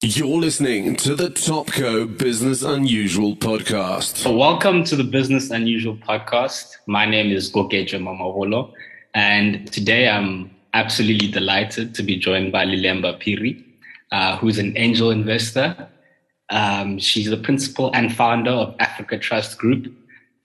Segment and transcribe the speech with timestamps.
[0.00, 4.32] You're listening to the Topco Business Unusual podcast.
[4.32, 6.76] Welcome to the Business Unusual podcast.
[6.86, 8.72] My name is Gokeja Mamaholo,
[9.14, 13.60] and today I'm absolutely delighted to be joined by Lelemba Phiri,
[14.12, 15.88] uh, who's an angel investor.
[16.48, 19.92] Um, she's the principal and founder of Africa Trust Group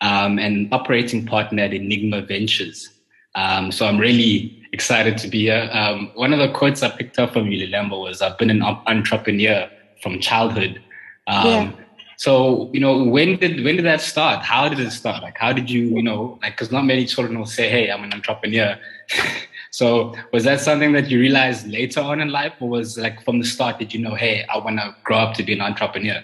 [0.02, 2.90] um, and operating partner at Enygma Ventures.
[3.36, 5.70] Um, so I'm really excited to be here.
[5.72, 8.64] Um, one of the quotes I picked up from you, Lelemba, was I've been an
[8.64, 9.70] entrepreneur
[10.02, 10.82] from childhood.
[11.28, 11.72] Um, yeah.
[12.18, 14.44] So, you know, when did when did that start?
[14.44, 15.24] How did it start?
[15.24, 18.04] Like, how did you, you know, like, because not many children will say, "Hey, I'm
[18.04, 18.78] an entrepreneur."
[19.72, 23.40] so, was that something that you realized later on in life, or was like from
[23.40, 23.80] the start?
[23.80, 26.24] Did you know, "Hey, I want to grow up to be an entrepreneur"?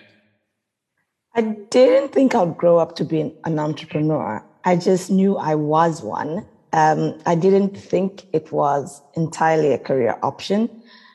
[1.35, 4.43] I didn't think I'd grow up to be an entrepreneur.
[4.63, 10.17] I just knew I was one um, I didn't think it was entirely a career
[10.21, 10.69] option.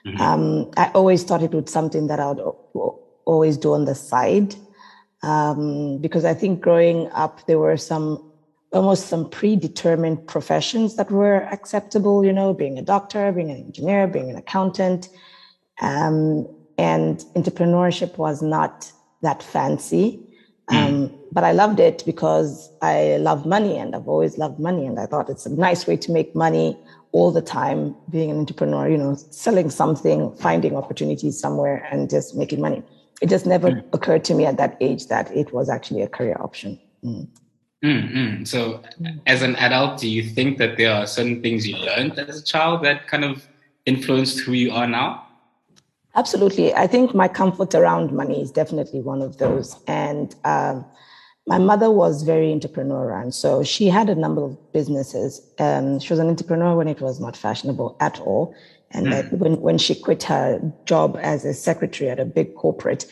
[0.06, 0.20] Mm-hmm.
[0.20, 2.40] Um, I always thought it was something that I would
[3.24, 4.54] always do on the side.
[5.22, 8.30] Um, because I think growing up, there were some
[8.72, 14.06] almost some predetermined professions that were acceptable, you know, being a doctor, being an engineer,
[14.06, 15.08] being an accountant.
[15.80, 18.91] Um, and entrepreneurship was not
[19.22, 20.20] that fancy.
[20.70, 20.76] Mm.
[20.76, 24.86] Um, but I loved it because I love money and I've always loved money.
[24.86, 26.78] And I thought it's a nice way to make money
[27.12, 32.34] all the time, being an entrepreneur, you know, selling something, finding opportunities somewhere and just
[32.34, 32.82] making money.
[33.20, 33.84] It just never mm.
[33.92, 36.80] occurred to me at that age that it was actually a career option.
[37.04, 37.28] Mm.
[37.84, 38.44] Mm-hmm.
[38.44, 38.82] So,
[39.26, 42.44] as an adult, do you think that there are certain things you learned as a
[42.44, 43.46] child that kind of
[43.84, 45.26] influenced who you are now?
[46.16, 46.72] Absolutely.
[46.74, 49.76] I think my comfort around money is definitely one of those.
[49.88, 50.84] And um,
[51.46, 53.20] my mother was very entrepreneurial.
[53.20, 55.42] And so she had a number of businesses.
[55.58, 58.54] Um, she was an entrepreneur when it was not fashionable at all.
[58.92, 59.32] And mm.
[59.32, 63.06] when, when she quit her job as a secretary at a big corporate,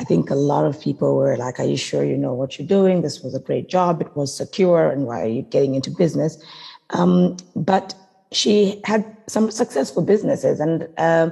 [0.00, 2.68] I think a lot of people were like, Are you sure you know what you're
[2.68, 3.02] doing?
[3.02, 4.00] This was a great job.
[4.00, 4.90] It was secure.
[4.90, 6.42] And why are you getting into business?
[6.90, 7.94] Um, but
[8.32, 10.60] she had some successful businesses.
[10.60, 11.30] And uh,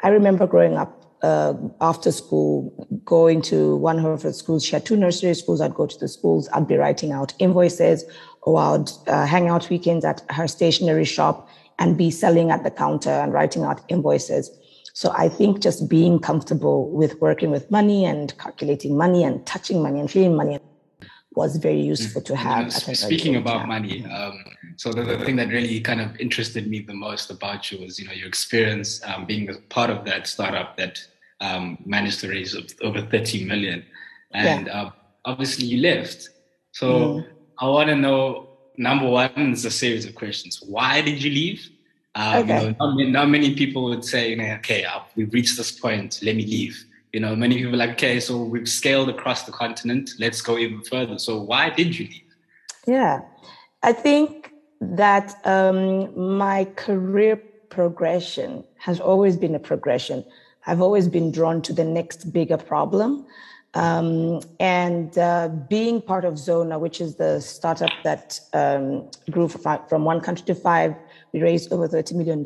[0.00, 2.72] I remember growing up uh, after school,
[3.04, 4.64] going to one of her schools.
[4.64, 5.60] She had two nursery schools.
[5.60, 6.48] I'd go to the schools.
[6.52, 8.04] I'd be writing out invoices,
[8.42, 11.48] or I'd uh, hang out weekends at her stationery shop
[11.80, 14.50] and be selling at the counter and writing out invoices.
[14.94, 19.82] So I think just being comfortable with working with money and calculating money and touching
[19.82, 20.58] money and feeling money
[21.38, 22.66] was very useful to have.
[22.66, 24.36] You know, speaking about money, um,
[24.76, 27.92] so the, the, thing that really kind of interested me the most about you was,
[28.00, 30.94] you know, your experience um, being a part of that startup that
[31.40, 33.84] um, managed to raise over 30 million,
[34.32, 34.82] and yeah.
[34.82, 34.90] uh,
[35.24, 36.28] obviously you left.
[36.72, 37.26] So mm.
[37.58, 38.22] I want to know.
[38.80, 40.62] Number one is a series of questions.
[40.62, 41.68] Why did you leave?
[42.14, 42.62] Um, okay.
[42.62, 44.24] You know, not, not, many people would say,
[44.58, 46.84] okay, uh, we've reached this point, let me leave.
[47.12, 50.10] You know, many people like, okay, so we've scaled across the continent.
[50.18, 51.18] Let's go even further.
[51.18, 52.22] So why did you leave?
[52.86, 53.20] Yeah,
[53.82, 57.36] I think that um, my career
[57.70, 60.24] progression has always been a progression.
[60.66, 63.26] I've always been drawn to the next bigger problem.
[63.74, 70.04] Um, and uh, being part of Zoona, which is the startup that um, grew from
[70.04, 70.94] one country to five,
[71.32, 72.42] we raised over $30 million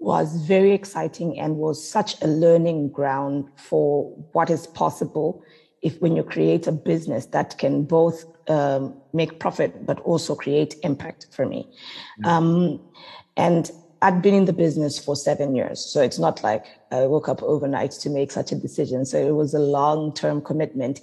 [0.00, 5.44] was very exciting and was such a learning ground for what is possible
[5.82, 10.74] if when you create a business that can both um, make profit but also create
[10.82, 11.68] impact for me.
[12.20, 12.28] Mm-hmm.
[12.28, 12.80] um,
[13.36, 13.70] and
[14.02, 17.42] i'd been in the business for seven years so it's not like i woke up
[17.42, 19.04] overnight to make such a decision.
[19.04, 21.00] So it was a long-term commitment.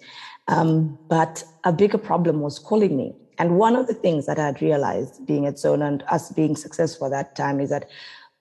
[0.50, 3.13] Um, but a bigger problem was calling me.
[3.38, 7.07] And one of the things that i'd realized being at Zoona and us being successful
[7.07, 7.90] at that time is that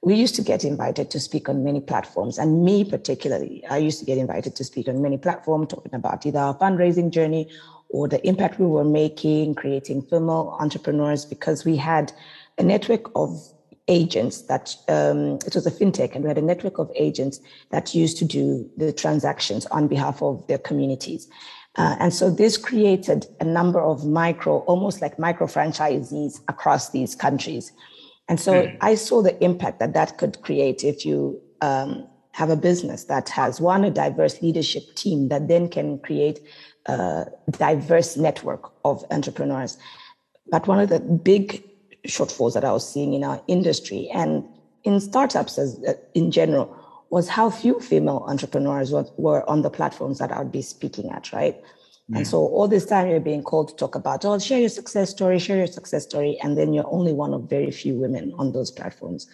[0.06, 2.38] we used to get invited to speak on many platforms.
[2.38, 6.24] And me particularly, I used to get invited to speak on many platforms talking about
[6.24, 7.50] either our fundraising journey
[7.88, 12.12] or the impact we were making, creating female entrepreneurs, because we had
[12.56, 13.36] a network of
[13.88, 17.40] agents that um, it was a fintech and we had a network of agents
[17.70, 21.28] that used to do the transactions on behalf of their communities.
[21.74, 27.16] Uh, and so this created a number of micro, almost like micro franchisees across these
[27.16, 27.72] countries.
[28.28, 28.76] And so mm.
[28.80, 33.28] I saw the impact that that could create if you um, have a business that
[33.30, 36.40] has one, a diverse leadership team that then can create
[36.86, 39.78] a diverse network of entrepreneurs.
[40.50, 41.64] But one of the big
[42.06, 44.44] shortfalls that I was seeing in our industry and
[44.84, 46.76] in startups as uh, in general
[47.10, 51.10] was how few female entrepreneurs were, were on the platforms that I would be speaking
[51.10, 51.60] at, right?
[52.08, 52.26] And mm.
[52.26, 55.38] so all this time you're being called to talk about, oh, share your success story,
[55.38, 56.38] share your success story.
[56.42, 59.26] And then you're only one of very few women on those platforms.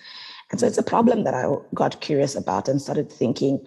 [0.51, 3.65] And so it's a problem that I got curious about and started thinking,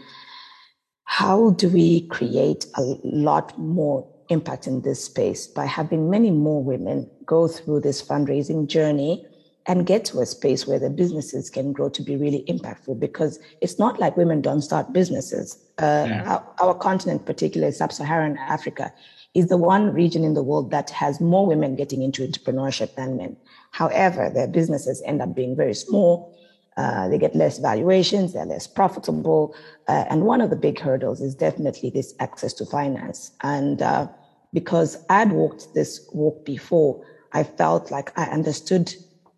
[1.03, 6.63] how do we create a lot more impact in this space by having many more
[6.63, 9.25] women go through this fundraising journey
[9.67, 13.39] and get to a space where the businesses can grow to be really impactful because
[13.61, 15.57] it's not like women don't start businesses.
[15.79, 16.23] Uh, yeah.
[16.59, 18.93] our, our, continent, particularly sub-Saharan Africa,
[19.33, 23.17] is the one region in the world that has more women getting into entrepreneurship than
[23.17, 23.35] men.
[23.71, 26.33] However, their businesses end up being very small.
[26.77, 29.55] Uh, they get less valuations, they're less profitable.
[29.87, 33.31] Uh, and one of the big hurdles is definitely this access to finance.
[33.41, 34.07] And uh,
[34.53, 38.93] because I'd walked this walk before, I felt like I understood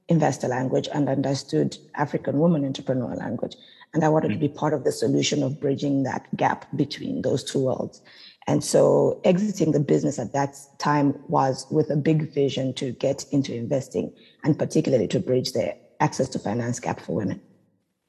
[0.10, 3.56] investor language and understood African woman entrepreneur language.
[3.94, 7.44] And I wanted to be part of the solution of bridging that gap between those
[7.44, 8.02] two worlds.
[8.48, 13.26] And so exiting the business at that time was with a big vision to get
[13.32, 14.14] into investing
[14.44, 17.42] and particularly to bridge the access to finance gap for women.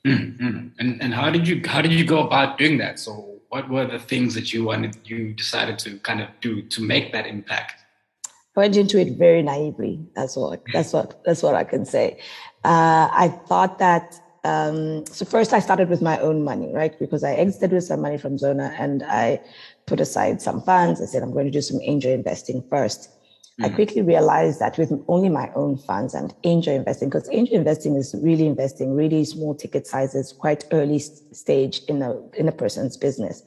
[0.06, 0.68] Mm-hmm.
[0.78, 3.00] And, and how did you how did you go about doing that?
[3.00, 6.82] So what were the things that you wanted you decided to kind of do to
[6.82, 7.82] make that impact?
[8.58, 10.04] Went into it very naively.
[10.16, 12.18] That's what that's what that's what I can say.
[12.64, 16.98] Uh, I thought that um, so first I started with my own money, right?
[16.98, 19.40] Because I exited with some money from Zoona and I
[19.86, 21.00] put aside some funds.
[21.00, 23.64] I said I'm going to do some angel investing 1st mm-hmm.
[23.64, 27.94] I quickly realized that with only my own funds and angel investing, because angel investing
[27.94, 32.96] is really investing really small ticket sizes, quite early stage in a in a person's
[32.96, 33.42] business.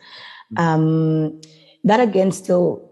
[0.53, 0.63] Mm-hmm.
[0.63, 1.41] Um,
[1.83, 2.90] that again still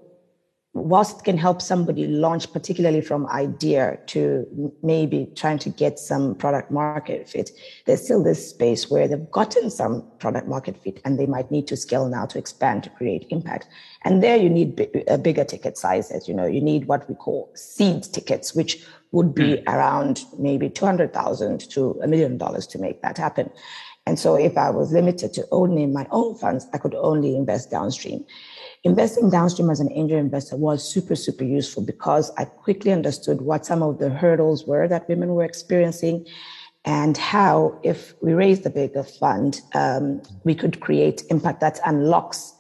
[0.74, 4.46] whilst it can help somebody launch, particularly from idea to
[4.84, 7.50] maybe trying to get some product market fit,
[7.86, 11.68] there's still this space where they've gotten some product market fit and they might need
[11.68, 13.68] to scale now to expand to create impact.
[14.06, 16.28] And there you need a bigger ticket sizes.
[16.28, 19.64] You know, you need what we call seed tickets, which would be mm.
[19.68, 23.50] around maybe 200,000 to a million dollars to make that happen.
[24.06, 27.70] And so if I was limited to owning my own funds, I could only invest
[27.70, 28.26] downstream.
[28.84, 33.66] Investing downstream as an angel investor was super, super useful because I quickly understood what
[33.66, 36.26] some of the hurdles were that women were experiencing
[36.86, 42.54] and how, if we raised a bigger fund, um, we could create impact that unlocks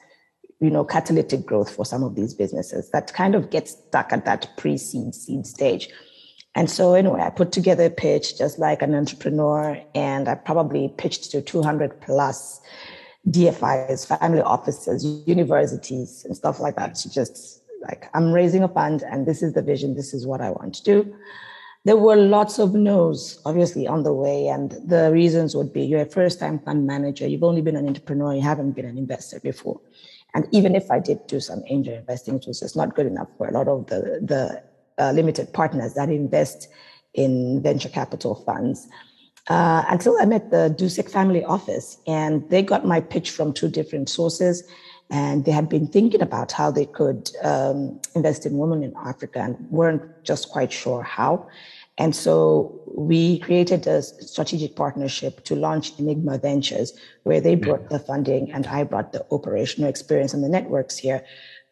[0.59, 4.25] you know, catalytic growth for some of these businesses that kind of gets stuck at
[4.25, 5.89] that pre-seed seed stage.
[6.55, 10.93] And so anyway, I put together a pitch just like an entrepreneur and I probably
[10.97, 12.59] pitched to 200 plus
[13.27, 16.95] DFIs, family offices, universities, and stuff like that.
[16.95, 20.41] To just like, I'm raising a fund and this is the vision, this is what
[20.41, 21.15] I want to do.
[21.85, 24.47] There were lots of no's, obviously, on the way.
[24.47, 27.87] And the reasons would be you're a first time fund manager, you've only been an
[27.87, 29.79] entrepreneur, you haven't been an investor before.
[30.33, 33.29] And even if I did do some angel investing, it was just not good enough
[33.37, 34.63] for a lot of the, the
[35.03, 36.67] uh, limited partners that invest
[37.13, 38.87] in venture capital funds
[39.47, 41.97] uh, until I met the Dusek family office.
[42.07, 44.63] And they got my pitch from two different sources.
[45.11, 49.39] And they had been thinking about how they could um, invest in women in Africa
[49.39, 51.47] and weren't just quite sure how.
[51.97, 57.99] And so we created a strategic partnership to launch Enygma Ventures, where they brought the
[57.99, 61.25] funding and I brought the operational experience and the networks here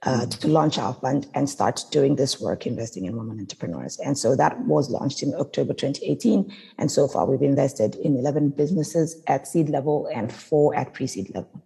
[0.03, 3.97] uh, to launch our fund and start doing this work, investing in women entrepreneurs.
[3.99, 6.53] And so that was launched in October 2018.
[6.77, 11.07] And so far, we've invested in 11 businesses at seed level and four at pre
[11.07, 11.63] seed level.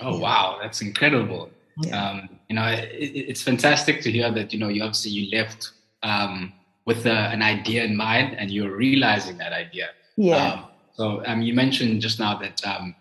[0.00, 0.20] Oh, yeah.
[0.20, 0.58] wow.
[0.60, 1.50] That's incredible.
[1.78, 2.10] Yeah.
[2.10, 5.70] Um, you know, it, it's fantastic to hear that, you know, you obviously you left
[6.02, 6.52] um,
[6.86, 9.90] with a, an idea in mind and you're realizing that idea.
[10.16, 10.36] Yeah.
[10.36, 10.64] Um,
[10.94, 12.94] so um, you mentioned just now that um,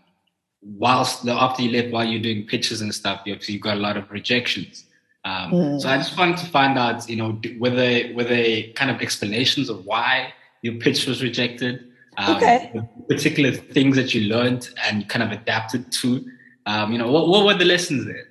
[0.66, 3.98] whilst after you left, while you're doing pitches and stuff, you you got a lot
[3.98, 4.86] of rejections.
[5.26, 5.82] Um, mm.
[5.82, 9.02] So I just wanted to find out, you know, were there were there kind of
[9.02, 11.92] explanations of why your pitch was rejected?
[12.18, 12.72] Um, okay.
[13.08, 16.26] Particular things that you learned and kind of adapted to.
[16.66, 18.28] Um, you know, what, what were the lessons there?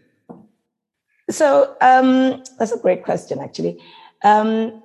[1.31, 3.79] So um, that's a great question, actually.
[4.25, 4.83] Um,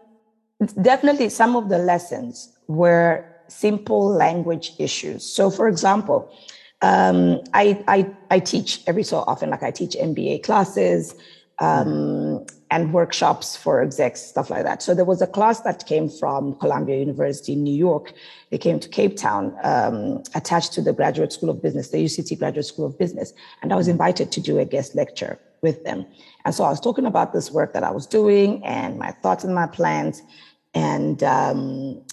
[0.82, 5.24] definitely, some of the lessons were simple language issues.
[5.24, 6.32] So, for example,
[6.82, 11.16] um, I, I, I teach every so often, like I teach MBA classes
[11.60, 14.84] um, and workshops for execs, stuff like that.
[14.84, 18.14] So there was a class that came from Columbia University in New York.
[18.52, 22.38] They came to Cape Town, um, attached to the Graduate School of Business, the UCT
[22.38, 23.34] Graduate School of Business.
[23.62, 26.06] And I was invited to do a guest lecture with them.
[26.46, 29.44] And so I was talking about this work that I was doing and my thoughts
[29.44, 30.22] and my plans.
[30.76, 32.04] And um,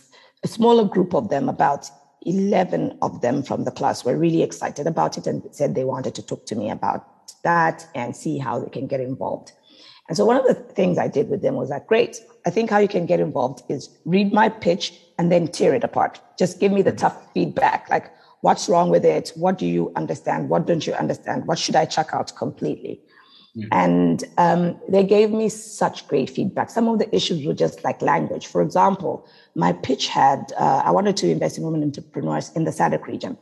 [0.42, 1.90] a smaller group of them, about
[2.24, 6.14] 11 of them from the class were really excited about it and said they wanted
[6.16, 7.06] to talk to me about
[7.42, 9.52] that and see how they can get involved.
[10.08, 12.68] And so one of the things I did with them was like, great, I think
[12.70, 16.20] how you can get involved is read my pitch and then tear it apart.
[16.38, 16.98] Just give me the mm-hmm.
[16.98, 17.88] tough feedback.
[17.88, 18.12] Like,
[18.42, 19.32] what's wrong with it?
[19.34, 20.50] What do you understand?
[20.50, 21.46] What don't you understand?
[21.46, 23.00] What should I check out completely?
[23.56, 23.68] Mm.
[23.70, 26.70] And um, they gave me such great feedback.
[26.70, 28.46] Some of the issues were just like language.
[28.46, 32.72] For example, my pitch had uh, I wanted to invest in women entrepreneurs in the
[32.72, 33.38] SADC region.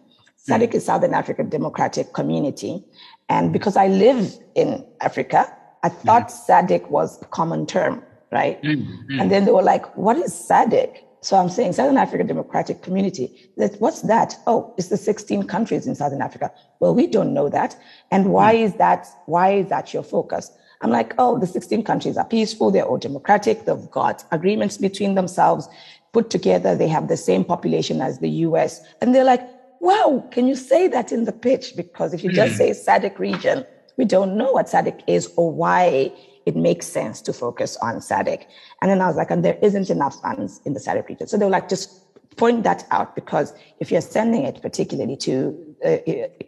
[0.46, 0.74] SADC mm.
[0.74, 2.84] is Southern African Democratic Community.
[3.28, 6.46] And because I live in Africa, I thought mm.
[6.46, 8.62] SADC was a common term, right?
[8.62, 9.20] Mm.
[9.20, 10.98] And then they were like, what is SADC?
[11.22, 13.50] So I'm saying Southern African Democratic Community.
[13.56, 14.36] That what's that?
[14.48, 16.52] Oh, it's the 16 countries in Southern Africa.
[16.80, 17.76] Well, we don't know that.
[18.10, 18.64] And why mm.
[18.64, 19.06] is that?
[19.26, 20.50] Why is that your focus?
[20.80, 22.72] I'm like, oh, the 16 countries are peaceful.
[22.72, 23.66] They're all democratic.
[23.66, 25.68] They've got agreements between themselves
[26.12, 26.74] put together.
[26.74, 28.84] They have the same population as the US.
[29.00, 29.48] And they're like,
[29.80, 31.76] wow, can you say that in the pitch?
[31.76, 32.58] Because if you just mm.
[32.58, 33.64] say SADC region,
[33.96, 36.12] we don't know what SADC is or why
[36.46, 38.44] it makes sense to focus on SADC.
[38.80, 41.26] And then I was like, and there isn't enough funds in the SADC region.
[41.28, 42.02] So they were like, just
[42.36, 45.96] point that out because if you're sending it particularly to uh,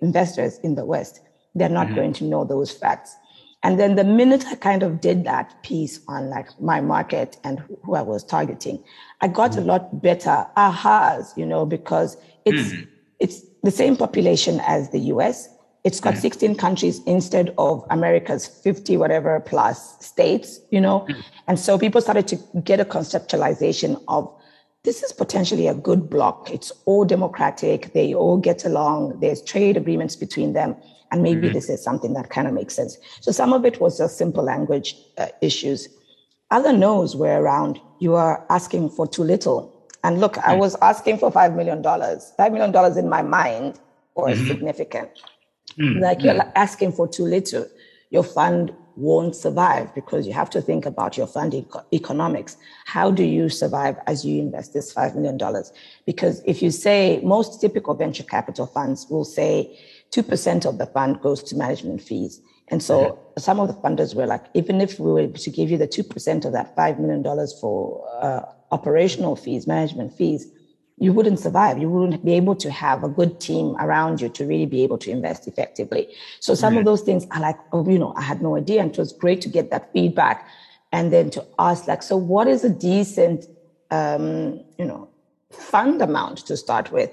[0.00, 1.20] investors in the West,
[1.54, 1.96] they're not mm-hmm.
[1.96, 3.16] going to know those facts.
[3.62, 7.62] And then the minute I kind of did that piece on like my market and
[7.82, 8.82] who I was targeting,
[9.22, 9.62] I got mm-hmm.
[9.62, 12.82] a lot better ahas, you know, because it's mm-hmm.
[13.20, 15.48] it's the same population as the US.
[15.84, 16.20] It's got mm.
[16.20, 21.06] 16 countries instead of America's 50 whatever plus states, you know?
[21.08, 21.22] Mm.
[21.46, 24.32] And so people started to get a conceptualization of
[24.82, 26.50] this is potentially a good block.
[26.50, 27.92] It's all democratic.
[27.92, 29.20] They all get along.
[29.20, 30.76] There's trade agreements between them.
[31.10, 31.54] And maybe mm-hmm.
[31.54, 32.98] this is something that kind of makes sense.
[33.20, 35.88] So some of it was just simple language uh, issues.
[36.50, 39.72] Other no's were around you are asking for too little.
[40.02, 40.50] And look, mm-hmm.
[40.50, 40.60] I mm.
[40.60, 41.82] was asking for $5 million.
[41.82, 43.80] $5 million in my mind
[44.14, 44.48] was mm-hmm.
[44.48, 45.10] significant.
[45.78, 47.66] Mm, like you're asking for too little.
[48.10, 52.56] Your fund won't survive because you have to think about your fund eco- economics.
[52.84, 55.38] How do you survive as you invest this $5 million?
[56.06, 59.78] Because if you say most typical venture capital funds will say
[60.12, 62.40] 2% of the fund goes to management fees.
[62.68, 63.40] And so mm-hmm.
[63.40, 66.44] some of the funders were like, even if we were to give you the 2%
[66.44, 67.22] of that $5 million
[67.60, 70.48] for uh, operational fees, management fees,
[70.98, 71.78] you wouldn't survive.
[71.78, 74.98] You wouldn't be able to have a good team around you to really be able
[74.98, 76.08] to invest effectively.
[76.40, 76.80] So some mm-hmm.
[76.80, 78.80] of those things are like, oh, you know, I had no idea.
[78.80, 80.46] And it was great to get that feedback
[80.92, 83.46] and then to ask like, so what is a decent,
[83.90, 85.08] um, you know,
[85.50, 87.10] fund amount to start with?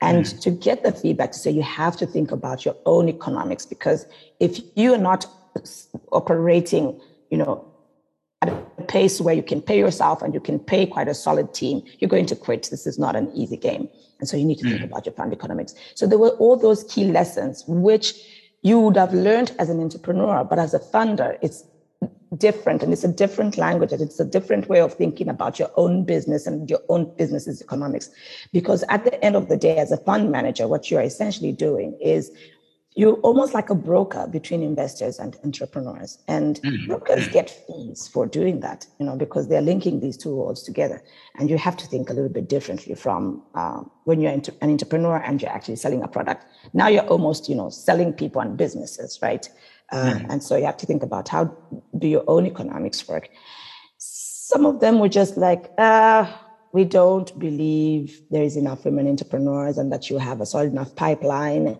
[0.00, 0.38] And mm-hmm.
[0.40, 4.06] to get the feedback to say you have to think about your own economics because
[4.38, 5.26] if you are not
[6.12, 7.00] operating,
[7.30, 7.64] you know,
[8.48, 11.52] at a pace where you can pay yourself and you can pay quite a solid
[11.54, 12.68] team, you're going to quit.
[12.70, 13.88] This is not an easy game.
[14.20, 14.84] And so you need to think mm.
[14.84, 15.74] about your fund economics.
[15.94, 18.14] So there were all those key lessons, which
[18.62, 21.64] you would have learned as an entrepreneur, but as a funder, it's
[22.38, 25.70] different and it's a different language and it's a different way of thinking about your
[25.76, 28.10] own business and your own business's economics.
[28.52, 31.96] Because at the end of the day, as a fund manager, what you're essentially doing
[32.00, 32.30] is
[32.96, 36.18] you're almost like a broker between investors and entrepreneurs.
[36.28, 36.86] And mm-hmm.
[36.86, 41.02] brokers get fees for doing that you know because they're linking these two worlds together.
[41.36, 45.16] And you have to think a little bit differently from uh, when you're an entrepreneur
[45.16, 46.46] and you're actually selling a product.
[46.72, 49.48] Now you're almost you know selling people and businesses right?
[49.90, 50.30] Uh, mm-hmm.
[50.30, 51.54] and so you have to think about how
[51.98, 53.28] do your own economics work.
[53.98, 56.32] Some of them were just like uh,
[56.72, 60.94] we don't believe there is enough women entrepreneurs and that you have a solid enough
[60.94, 61.76] pipeline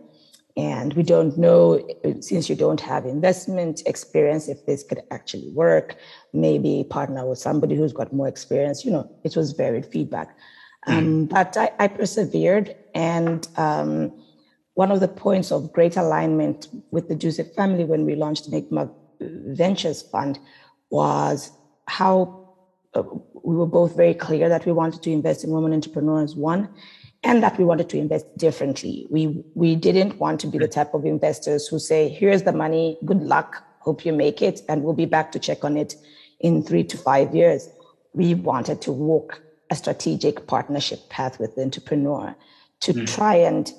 [0.56, 1.84] and we don't know,
[2.20, 5.96] since you don't have investment experience, if this could actually work.
[6.32, 8.84] Maybe partner with somebody who's got more experience.
[8.84, 10.36] You know, it was varied feedback.
[10.86, 11.28] Um, mm.
[11.28, 12.76] but I, I, persevered.
[12.94, 14.12] And um,
[14.74, 18.92] one of the points of great alignment with the Joseph family when we launched Enygma
[19.20, 20.38] Ventures Fund
[20.90, 21.50] was
[21.86, 22.48] how
[22.94, 23.02] uh,
[23.42, 26.68] we were both very clear that we wanted to invest in women entrepreneurs, one,
[27.24, 29.06] and that we wanted to invest differently.
[29.10, 32.98] We we didn't want to be the type of investors who say, "Here's the money,
[33.04, 35.96] good luck, hope you make it, and we'll be back to check on it
[36.40, 37.68] in three to five years."
[38.12, 39.40] We wanted to walk
[39.70, 42.36] a strategic partnership path with the entrepreneur
[42.80, 43.06] to mm.
[43.06, 43.72] try and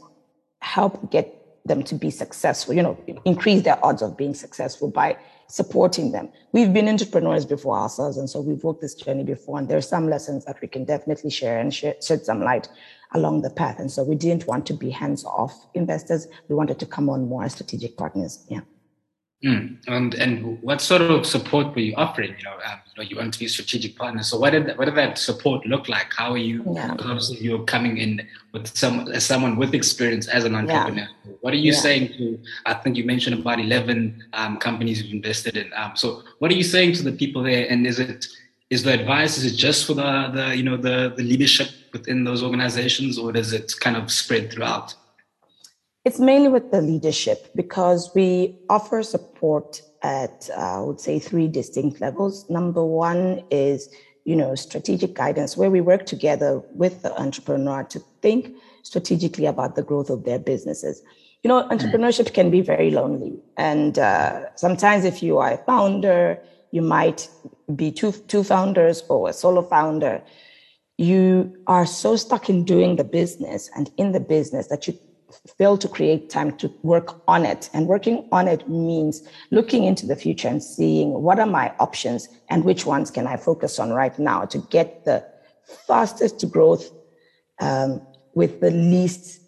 [0.59, 1.31] help get
[1.65, 2.73] them to be successful.
[2.73, 6.29] You know, increase their odds of being successful by supporting them.
[6.51, 9.59] We've been entrepreneurs before ourselves, and so we've walked this journey before.
[9.59, 12.67] And there are some lessons that we can definitely share and shed some light
[13.13, 13.79] along the path.
[13.79, 16.27] And so we didn't want to be hands off investors.
[16.49, 18.45] We wanted to come on more as strategic partners.
[18.49, 18.61] Yeah.
[19.45, 19.77] Mm.
[19.87, 22.33] And and what sort of support were you offering?
[22.35, 24.23] You know, um, you, know, you want to be a strategic partner.
[24.23, 26.11] So what did that, what did that support look like?
[26.11, 26.63] How are you?
[26.73, 26.95] Yeah.
[26.97, 31.07] Obviously, you're coming in with some as someone with experience as an entrepreneur.
[31.25, 31.33] Yeah.
[31.41, 31.79] What are you yeah.
[31.79, 32.39] saying to?
[32.65, 35.71] I think you mentioned about eleven um, companies you've invested in.
[35.75, 37.67] Um, so what are you saying to the people there?
[37.69, 38.25] And is it
[38.71, 42.23] is the advice is it just for the the you know the the leadership within
[42.23, 44.95] those organizations, or does it kind of spread throughout?
[46.05, 51.47] It's mainly with the leadership because we offer support at, uh, I would say, three
[51.47, 52.47] distinct levels.
[52.47, 53.89] Number one is,
[54.23, 59.75] you know, strategic guidance, where we work together with the entrepreneur to think strategically about
[59.75, 61.01] the growth of their businesses.
[61.43, 66.39] You know, entrepreneurship can be very lonely, and uh, sometimes if you are a founder,
[66.69, 67.29] you might
[67.75, 70.21] be two two founders or a solo founder.
[70.97, 74.97] You are so stuck in doing the business and in the business that you
[75.57, 77.69] fail to create time to work on it.
[77.73, 82.29] And working on it means looking into the future and seeing what are my options
[82.49, 85.25] and which ones can I focus on right now to get the
[85.87, 86.91] fastest growth
[87.59, 88.01] um,
[88.33, 89.41] with the least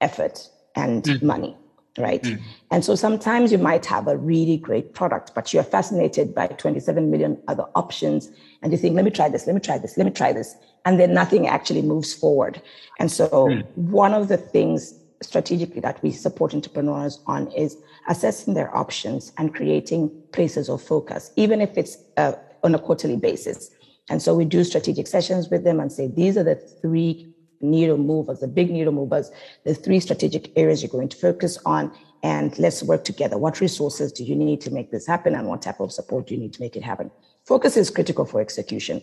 [0.00, 1.22] effort and mm.
[1.22, 1.56] money
[1.98, 2.22] right?
[2.22, 2.40] Mm.
[2.70, 7.10] And so sometimes you might have a really great product, but you're fascinated by 27
[7.10, 8.30] million other options.
[8.62, 10.56] And you think, let me try this, let me try this, let me try this.
[10.84, 12.60] And then nothing actually moves forward.
[12.98, 13.66] And so mm.
[13.76, 19.54] one of the things strategically that we support entrepreneurs on is assessing their options and
[19.54, 22.32] creating places of focus, even if it's uh,
[22.62, 23.70] on a quarterly basis.
[24.10, 27.33] And so we do strategic sessions with them and say, these are the three
[27.64, 29.30] needle movers, the big needle movers,
[29.64, 31.92] the three strategic areas you're going to focus on,
[32.22, 33.36] and let's work together.
[33.38, 36.34] What resources do you need to make this happen, and what type of support do
[36.34, 37.10] you need to make it happen?
[37.46, 39.02] Focus is critical for execution,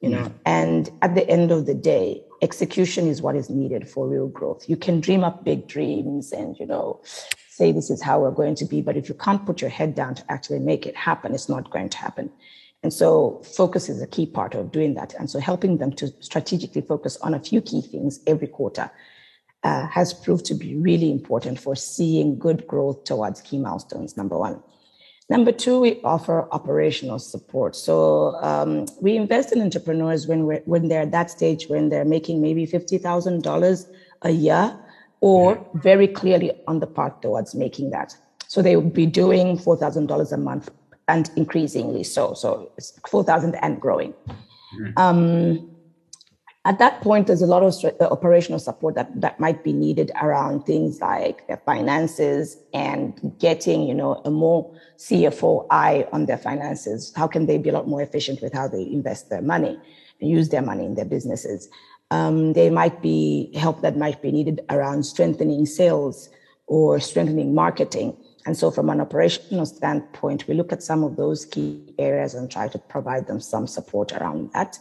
[0.00, 0.32] you know.
[0.44, 4.68] And at the end of the day, execution is what is needed for real growth.
[4.68, 7.00] You can dream up big dreams and you know
[7.48, 9.94] say this is how we're going to be, but if you can't put your head
[9.94, 12.30] down to actually make it happen, it's not going to happen.
[12.82, 15.14] And so focus is a key part of doing that.
[15.18, 18.90] And so helping them to strategically focus on a few key things every quarter
[19.62, 24.38] uh, has proved to be really important for seeing good growth towards key milestones, number
[24.38, 24.62] one.
[25.28, 27.76] Number two, we offer operational support.
[27.76, 32.04] So um, we invest in entrepreneurs when, we're, when they're at that stage, when they're
[32.04, 33.86] making maybe $50,000
[34.22, 34.76] a year
[35.20, 38.16] or very clearly on the path towards making that.
[38.48, 40.70] So they would be doing $4,000 a month
[41.08, 42.34] and increasingly so.
[42.34, 44.14] So it's 4,000 and growing.
[44.78, 44.98] Mm-hmm.
[44.98, 45.70] Um,
[46.66, 50.12] at that point, there's a lot of uh, operational support that, that might be needed
[50.20, 56.36] around things like their finances and getting, you know, a more CFO eye on their
[56.36, 57.14] finances.
[57.16, 59.78] How can they be a lot more efficient with how they invest their money
[60.20, 61.68] and use their money in their businesses?
[62.10, 66.28] Um, there might be help that might be needed around strengthening sales
[66.66, 68.16] or strengthening marketing.
[68.46, 72.50] And so, from an operational standpoint, we look at some of those key areas and
[72.50, 74.78] try to provide them some support around that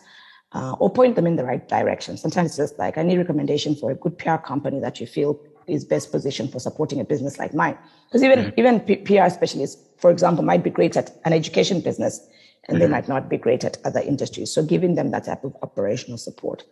[0.54, 2.18] uh, or point them in the right direction.
[2.18, 5.40] Sometimes it's just like, I need recommendation for a good PR company that you feel
[5.68, 7.78] is best positioned for supporting a business like mine.
[8.08, 8.60] Because even, mm-hmm.
[8.60, 12.28] even P- PR specialists, for example, might be great at an education business
[12.68, 12.82] and mm-hmm.
[12.82, 14.52] they might not be great at other industries.
[14.52, 16.64] So, giving them that type of operational support.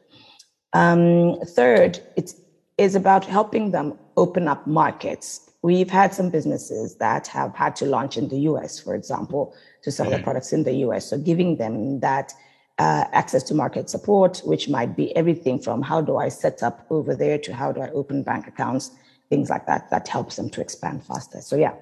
[0.74, 2.34] Um, third, it
[2.78, 7.86] is about helping them open up markets We've had some businesses that have had to
[7.86, 11.10] launch in the US, for example, to sell their products in the US.
[11.10, 12.34] So giving them that
[12.78, 16.86] uh, access to market support, which might be everything from how do I set up
[16.92, 18.92] over there to how do I open bank accounts,
[19.30, 21.42] things like that, that helps them to expand faster.
[21.42, 21.74] So yeah,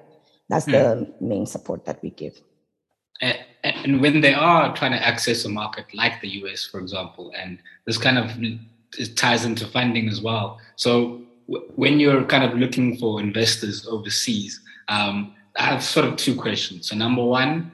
[0.48, 1.20] that's the mm.
[1.20, 2.40] main support that we give.
[3.20, 7.58] And when they are trying to access a market like the US, for example, and
[7.84, 8.30] this kind of
[9.16, 10.60] ties into funding as well.
[10.76, 16.34] So when you're kind of looking for investors overseas, um, I have sort of two
[16.34, 16.88] questions.
[16.88, 17.72] So, number one,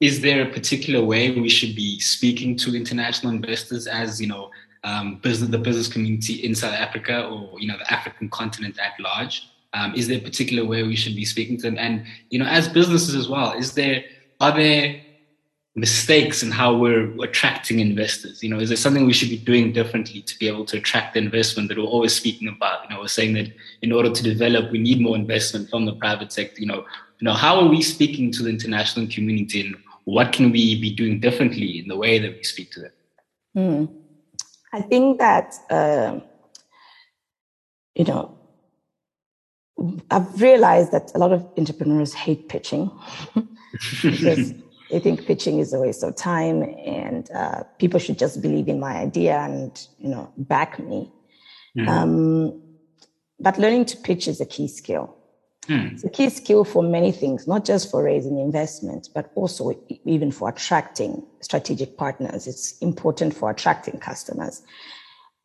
[0.00, 4.50] is there a particular way we should be speaking to international investors as you know
[4.82, 8.98] um, business, the business community in South Africa or you know the African continent at
[9.00, 9.48] large?
[9.72, 11.76] Um, is there a particular way we should be speaking to them?
[11.78, 14.04] And you know, as businesses as well, is there
[14.40, 15.00] are there
[15.76, 18.42] mistakes in how we're attracting investors?
[18.42, 21.14] You know, is there something we should be doing differently to be able to attract
[21.14, 22.84] the investment that we're always speaking about?
[22.84, 25.94] You know, we're saying that in order to develop, we need more investment from the
[25.94, 26.60] private sector.
[26.60, 26.84] You know,
[27.18, 30.94] you know, how are we speaking to the international community, and what can we be
[30.94, 32.92] doing differently in the way that we speak to them?
[33.56, 33.94] Mm.
[34.72, 36.20] I think that uh,
[37.94, 38.38] you know.
[40.08, 42.90] I've realized that a lot of entrepreneurs hate pitching
[44.02, 44.54] because
[44.90, 48.78] they think pitching is a waste of time and uh, people should just believe in
[48.80, 51.10] my idea and you know back me
[51.76, 51.88] mm-hmm.
[51.88, 52.62] um,
[53.40, 55.16] but learning to pitch is a key skill
[55.66, 55.92] mm.
[55.92, 59.72] it's a key skill for many things not just for raising investment but also
[60.04, 64.62] even for attracting strategic partners it's important for attracting customers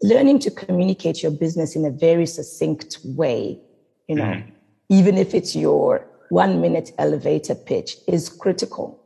[0.02, 3.60] learning to communicate your business in a very succinct way
[4.08, 4.52] you know mm.
[4.90, 9.00] even if it's your one minute elevator pitch is critical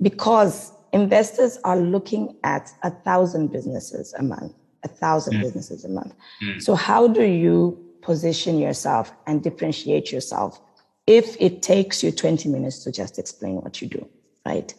[0.00, 4.52] because investors are looking at a thousand businesses a month,
[4.84, 5.42] a thousand mm.
[5.42, 6.14] businesses a month.
[6.42, 6.62] Mm.
[6.62, 10.60] So how do you position yourself and differentiate yourself
[11.06, 14.08] if it takes you 20 minutes to just explain what you do,
[14.46, 14.72] right?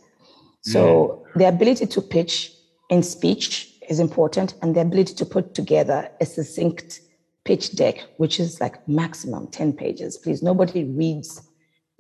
[0.62, 1.40] So mm.
[1.40, 2.54] the ability to pitch
[2.90, 7.02] in speech is important and the ability to put together a succinct
[7.46, 10.18] pitch deck, which is like maximum 10 pages.
[10.18, 11.42] Please, nobody reads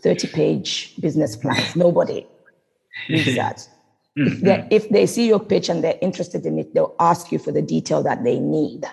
[0.03, 1.75] 30 page business plans.
[1.75, 2.25] Nobody
[3.07, 3.67] that.
[4.17, 4.47] Mm-hmm.
[4.47, 7.51] If, if, they see your pitch and they're interested in it, they'll ask you for
[7.51, 8.85] the detail that they need.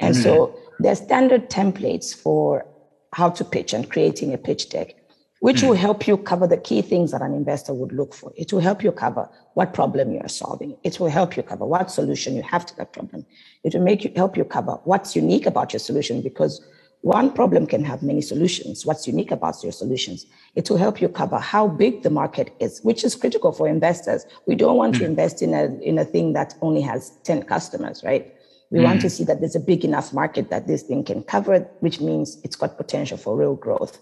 [0.00, 0.22] And mm-hmm.
[0.22, 2.66] so there's standard templates for
[3.12, 4.94] how to pitch and creating a pitch deck
[5.42, 5.68] which mm.
[5.68, 8.32] will help you cover the key things that an investor would look for.
[8.36, 10.76] It will help you cover what problem you are solving.
[10.84, 13.26] It will help you cover what solution you have to that problem.
[13.64, 16.64] It will make you help you cover what's unique about your solution because
[17.02, 18.86] one problem can have many solutions.
[18.86, 20.24] What's unique about your solutions?
[20.54, 24.24] It will help you cover how big the market is, which is critical for investors.
[24.46, 24.98] We don't want mm.
[25.00, 28.32] to invest in a, in a thing that only has 10 customers, right?
[28.70, 28.84] We mm.
[28.84, 32.00] want to see that there's a big enough market that this thing can cover, which
[32.00, 33.98] means it's got potential for real growth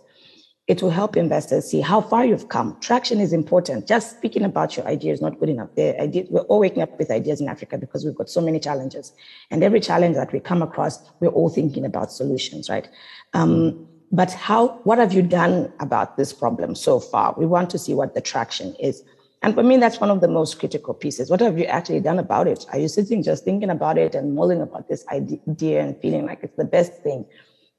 [0.71, 2.77] it will help investors see how far you've come.
[2.79, 3.89] Traction is important.
[3.89, 5.69] Just speaking about your idea is not good enough.
[5.75, 8.61] The idea, we're all waking up with ideas in Africa because we've got so many
[8.61, 9.13] challenges.
[9.51, 12.89] And every challenge that we come across, we're all thinking about solutions, right?
[13.35, 17.35] Um, but how, what have you done about this problem so far?
[17.37, 19.03] We want to see what the traction is.
[19.43, 21.31] And for me, that's one of the most critical pieces.
[21.31, 22.65] What have you actually done about it?
[22.73, 26.45] Are you sitting just thinking about it and mulling about this idea and feeling like
[26.45, 27.25] it's the best thing?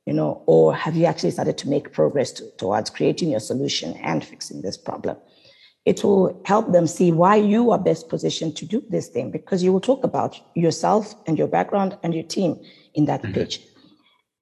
[0.05, 3.93] You know, or have you actually started to make progress to, towards creating your solution
[3.97, 5.17] and fixing this problem?
[5.85, 9.63] It will help them see why you are best positioned to do this thing because
[9.63, 12.59] you will talk about yourself and your background and your team
[12.93, 13.33] in that mm-hmm.
[13.33, 13.61] pitch.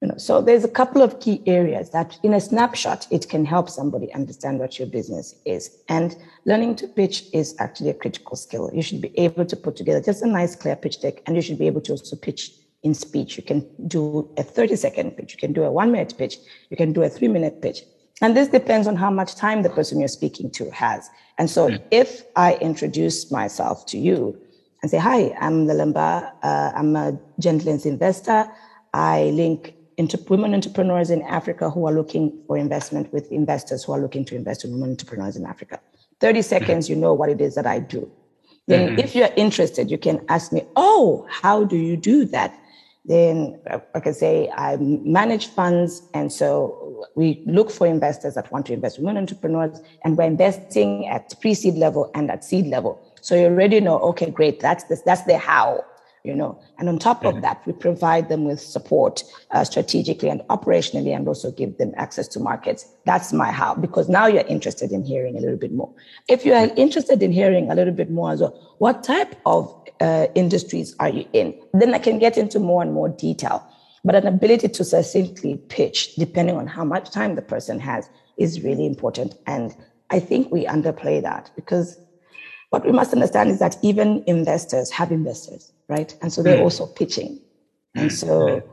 [0.02, 3.44] You know, so there's a couple of key areas that in a snapshot, it can
[3.44, 5.78] help somebody understand what your business is.
[5.90, 8.70] And learning to pitch is actually a critical skill.
[8.74, 11.42] You should be able to put together just a nice, clear pitch deck, and you
[11.42, 12.52] should be able to also pitch
[12.84, 13.38] in speech.
[13.38, 15.34] You can do a 30 second pitch.
[15.34, 16.38] You can do a one minute pitch.
[16.70, 17.82] You can do a three minute pitch.
[18.22, 21.10] And this depends on how much time the person you're speaking to has.
[21.38, 24.38] And so if I introduce myself to you
[24.82, 26.34] and say, hi, I'm Lelemba.
[26.44, 28.52] Uh, I'm a Genderlens investor.
[28.94, 33.94] I link into women entrepreneurs in Africa who are looking for investment with investors who
[33.94, 35.80] are looking to invest in women entrepreneurs in Africa.
[36.20, 38.10] 30 seconds, you know what it is that I do.
[38.68, 39.00] Then mm-hmm.
[39.00, 42.59] if you're interested, you can ask me, oh, how do you do that?
[43.10, 43.60] Then,
[43.96, 46.04] like I say, I manage funds.
[46.14, 51.08] And so we look for investors that want to invest women entrepreneurs, and we're investing
[51.08, 53.02] at pre seed level and at seed level.
[53.22, 55.84] So you already know, okay, great, that's this, that's the how
[56.30, 56.62] you know.
[56.78, 61.28] And on top of that, we provide them with support uh, strategically and operationally, and
[61.28, 62.82] also give them access to markets.
[63.06, 65.92] That's my how, because now you're interested in hearing a little bit more.
[66.28, 69.64] If you are interested in hearing a little bit more as well, what type of
[70.00, 71.48] uh, industries are you in?
[71.74, 73.68] Then I can get into more and more detail.
[74.06, 78.62] But an ability to succinctly pitch, depending on how much time the person has, is
[78.64, 79.36] really important.
[79.46, 79.76] And
[80.10, 82.00] I think we underplay that because
[82.70, 86.16] what we must understand is that even investors have investors right?
[86.22, 86.64] And so they're mm.
[86.64, 87.42] also pitching.
[87.96, 88.64] And so,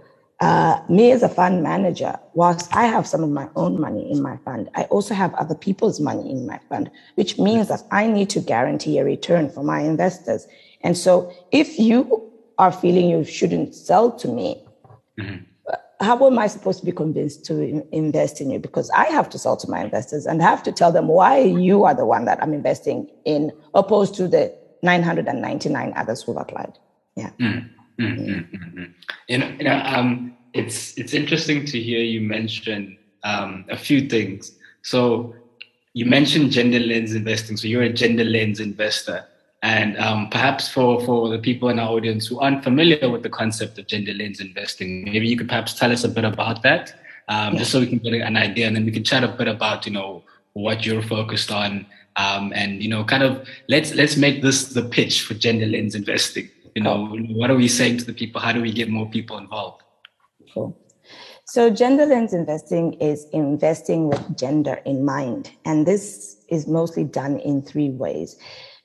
[0.40, 4.22] uh, me as a fund manager, whilst I have some of my own money in
[4.22, 8.06] my fund, I also have other people's money in my fund, which means that I
[8.06, 10.46] need to guarantee a return for my investors.
[10.82, 14.62] And so, if you are feeling you shouldn't sell to me,
[15.18, 15.42] mm-hmm.
[16.00, 18.58] How am I supposed to be convinced to invest in you?
[18.58, 21.84] Because I have to sell to my investors and have to tell them why you
[21.84, 26.78] are the one that I'm investing in, opposed to the 999 others who've applied.
[27.16, 27.30] Yeah.
[27.40, 28.04] Mm-hmm.
[28.04, 28.84] Mm-hmm.
[29.28, 34.08] You know, you know um, it's it's interesting to hear you mention um, a few
[34.08, 34.52] things.
[34.82, 35.34] So
[35.94, 37.56] you mentioned gender lens investing.
[37.56, 39.24] So you're a gender lens investor.
[39.62, 43.30] And um, perhaps for, for the people in our audience who aren't familiar with the
[43.30, 46.94] concept of gender lens investing, maybe you could perhaps tell us a bit about that,
[47.28, 47.60] um, yeah.
[47.60, 49.86] just so we can get an idea, and then we can chat a bit about
[49.86, 54.42] you know what you're focused on, um, and you know kind of let's let's make
[54.42, 56.48] this the pitch for gender lens investing.
[56.74, 58.40] You know what are we saying to the people?
[58.40, 59.82] How do we get more people involved?
[60.52, 60.78] Cool.
[61.48, 67.62] So Genderlens investing is investing with gender in mind and this is mostly done in
[67.62, 68.36] three ways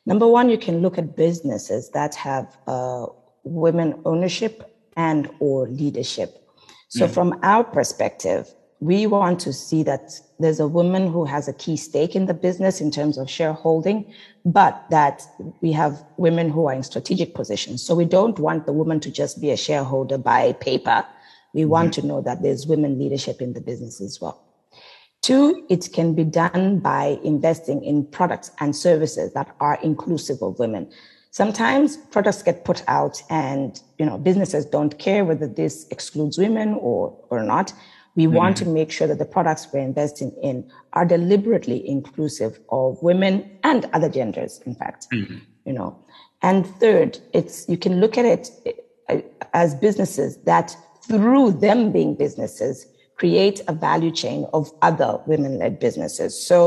[0.05, 3.05] number one you can look at businesses that have uh,
[3.43, 6.37] women ownership and or leadership
[6.89, 7.13] so mm.
[7.13, 11.77] from our perspective we want to see that there's a woman who has a key
[11.77, 14.11] stake in the business in terms of shareholding,
[14.43, 15.21] but that
[15.61, 17.83] we have women who are in strategic positions.
[17.83, 21.05] So we don't want the woman to just be a shareholder by paper.
[21.53, 22.01] We want mm-hmm.
[22.01, 24.43] to know that there's women leadership in the business as well.
[25.21, 30.57] Two, it can be done by investing in products and services that are inclusive of
[30.57, 30.91] women.
[31.31, 36.73] sometimes products get put out and you know businesses don't care whether this excludes women
[36.79, 37.73] or or not
[38.15, 38.35] we mm-hmm.
[38.35, 43.49] want to make sure that the products we're investing in are deliberately inclusive of women
[43.63, 45.37] and other genders in fact mm-hmm.
[45.65, 45.97] you know
[46.41, 48.49] and third it's you can look at it
[49.09, 49.17] uh,
[49.53, 50.75] as businesses that
[51.07, 52.85] through them being businesses
[53.21, 56.57] create a value chain of other women-led businesses so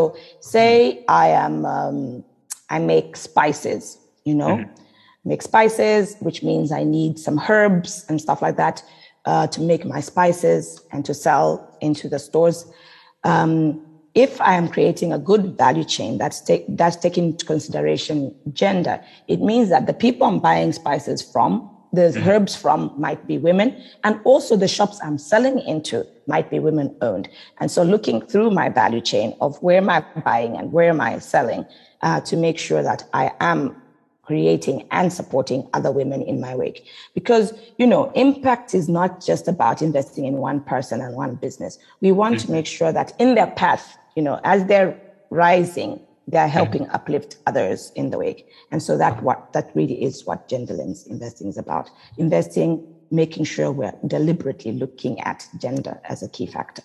[0.40, 2.24] say i am um,
[2.70, 4.82] i make spices you know, mm-hmm.
[5.24, 8.82] make spices, which means I need some herbs and stuff like that
[9.24, 12.66] uh, to make my spices and to sell into the stores.
[13.22, 18.34] Um, if I am creating a good value chain that's, take, that's taking into consideration
[18.52, 22.28] gender, it means that the people I'm buying spices from, the mm-hmm.
[22.28, 26.94] herbs from might be women, and also the shops I'm selling into might be women
[27.00, 27.28] owned.
[27.58, 31.00] And so looking through my value chain of where am I buying and where am
[31.00, 31.64] I selling
[32.02, 33.80] uh, to make sure that I am
[34.22, 36.86] creating and supporting other women in my wake.
[37.14, 41.78] Because, you know, impact is not just about investing in one person and one business.
[42.00, 42.46] We want mm-hmm.
[42.46, 44.98] to make sure that in their path, you know, as they're
[45.30, 46.94] rising, they're helping mm-hmm.
[46.94, 48.48] uplift others in the wake.
[48.70, 51.90] And so that what that really is what gender lens investing is about.
[52.18, 56.82] Investing, making sure we're deliberately looking at gender as a key factor.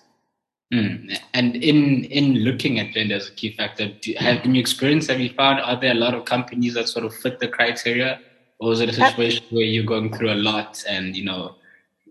[0.72, 1.18] Mm.
[1.34, 5.08] And in in looking at gender as a key factor, do, have in your experience
[5.08, 8.20] have you found are there a lot of companies that sort of fit the criteria,
[8.60, 11.56] or is it a situation where you're going through a lot and you know,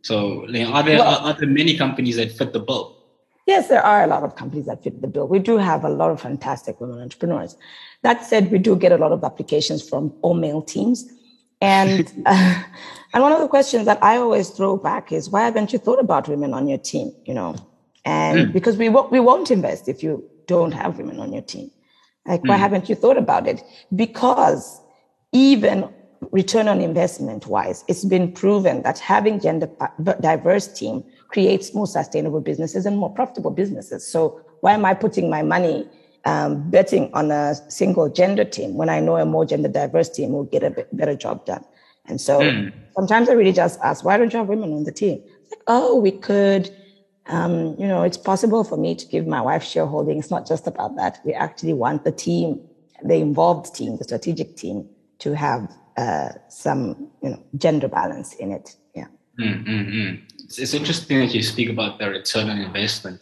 [0.03, 2.98] so like, are there well, are, are there many companies that fit the bill?
[3.49, 5.27] Yes, there are a lot of companies that fit the bill.
[5.27, 7.57] We do have a lot of fantastic women entrepreneurs.
[8.03, 11.11] That said, we do get a lot of applications from all male teams.
[11.59, 12.63] And uh,
[13.13, 15.99] and one of the questions that I always throw back is, why haven't you thought
[15.99, 17.11] about women on your team?
[17.25, 17.55] You know,
[18.05, 18.53] and mm.
[18.53, 21.71] because we won't, we won't invest if you don't have women on your team.
[22.27, 22.49] Like, mm.
[22.49, 22.61] why hmm.
[22.61, 23.63] haven't you thought about it?
[23.95, 24.79] Because
[25.31, 25.89] even
[26.31, 29.69] return on investment wise, it's been proven that having gender
[30.19, 34.05] diverse team creates more sustainable businesses and more profitable businesses.
[34.05, 35.87] So why am I putting my money
[36.25, 40.31] um, betting on a single gender team when I know a more gender diverse team
[40.33, 41.63] will get a better job done?
[42.07, 42.73] And so mm.
[42.95, 45.21] sometimes I really just ask, why don't you have women on the team?
[45.49, 46.75] Like, oh, we could
[47.29, 50.17] um, you know, it's possible for me to give my wife shareholding.
[50.17, 51.19] It's not just about that.
[51.23, 52.59] We actually want the team,
[53.03, 58.51] the involved team, the strategic team, to have uh, some, you know, gender balance in
[58.51, 58.75] it.
[58.95, 59.07] Yeah.
[59.39, 60.23] Mm-hmm.
[60.45, 63.19] It's, it's, interesting that you speak about the return on investment.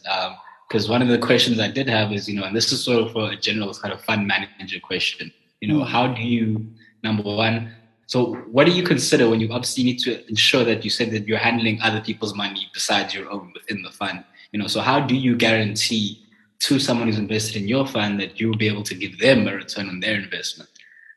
[0.68, 2.84] because um, one of the questions I did have is, you know, and this is
[2.84, 5.32] sort of for a general kind of fund manager question.
[5.62, 5.92] You know, mm-hmm.
[5.92, 6.68] how do you,
[7.04, 7.72] number one,
[8.06, 11.28] so, what do you consider when you obviously need to ensure that you said that
[11.28, 14.24] you're handling other people's money besides your own within the fund?
[14.54, 16.24] You know, so how do you guarantee
[16.60, 19.56] to someone who's invested in your fund that you'll be able to give them a
[19.56, 20.70] return on their investment?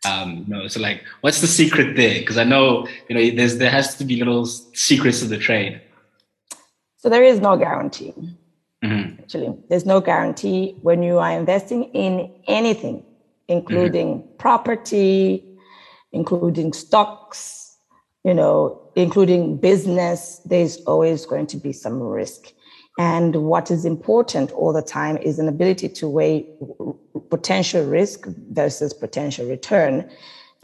[0.05, 2.21] Um, you know, so like, what's the secret there?
[2.21, 5.81] Because I know, you know, there's there has to be little secrets of the trade.
[6.97, 8.15] So there is no guarantee.
[8.83, 9.21] Mm-hmm.
[9.23, 13.05] Actually, there's no guarantee when you are investing in anything,
[13.49, 14.37] including mm-hmm.
[14.39, 15.45] property,
[16.13, 17.77] including stocks,
[18.25, 22.53] you know, including business, there's always going to be some risk.
[23.01, 26.47] And what is important all the time is an ability to weigh
[27.31, 30.07] potential risk versus potential return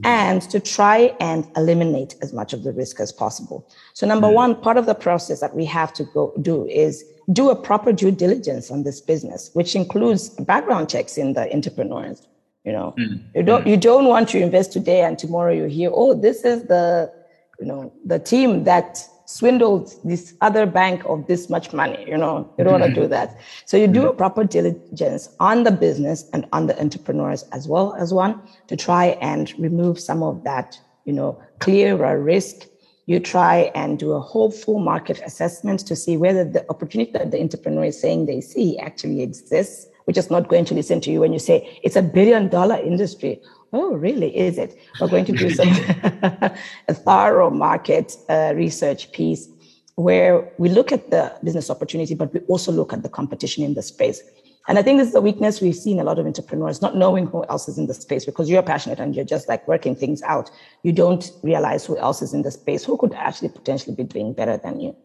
[0.04, 3.66] and to try and eliminate as much of the risk as possible.
[3.94, 7.48] So number one, part of the process that we have to go do is do
[7.48, 12.26] a proper due diligence on this business, which includes background checks in the entrepreneurs.
[12.64, 13.18] You know, mm.
[13.34, 13.70] you don't mm.
[13.70, 17.10] you don't want to invest today and tomorrow you hear, oh, this is the
[17.58, 22.04] you know the team that swindled this other bank of this much money.
[22.08, 22.82] You know, you don't mm-hmm.
[22.82, 23.38] want to do that.
[23.66, 24.08] So you do mm-hmm.
[24.08, 28.76] a proper diligence on the business and on the entrepreneurs as well as one to
[28.76, 32.66] try and remove some of that, you know, clearer risk.
[33.06, 37.30] You try and do a whole full market assessment to see whether the opportunity that
[37.30, 41.10] the entrepreneur is saying they see actually exists we're just not going to listen to
[41.10, 43.40] you when you say it's a billion dollar industry.
[43.72, 44.36] Oh, really?
[44.36, 44.78] Is it?
[45.00, 45.68] We're going to do some
[46.88, 49.48] a thorough market uh, research piece
[49.96, 53.74] where we look at the business opportunity, but we also look at the competition in
[53.74, 54.22] the space.
[54.68, 57.26] And I think this is a weakness we've seen a lot of entrepreneurs not knowing
[57.26, 60.22] who else is in the space because you're passionate and you're just like working things
[60.22, 60.50] out.
[60.82, 64.32] You don't realize who else is in the space, who could actually potentially be doing
[64.32, 64.96] better than you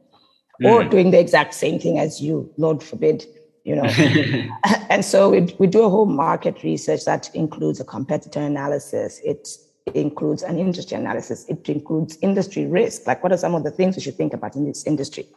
[0.62, 0.72] mm.
[0.72, 3.26] or doing the exact same thing as you, Lord forbid
[3.64, 3.84] you know.
[4.90, 9.22] and so we, we do a whole market research that includes a competitor analysis.
[9.24, 9.48] It
[9.94, 11.46] includes an industry analysis.
[11.48, 13.08] It includes industry risk.
[13.08, 15.28] Like what are some of the things we should think about in this industry?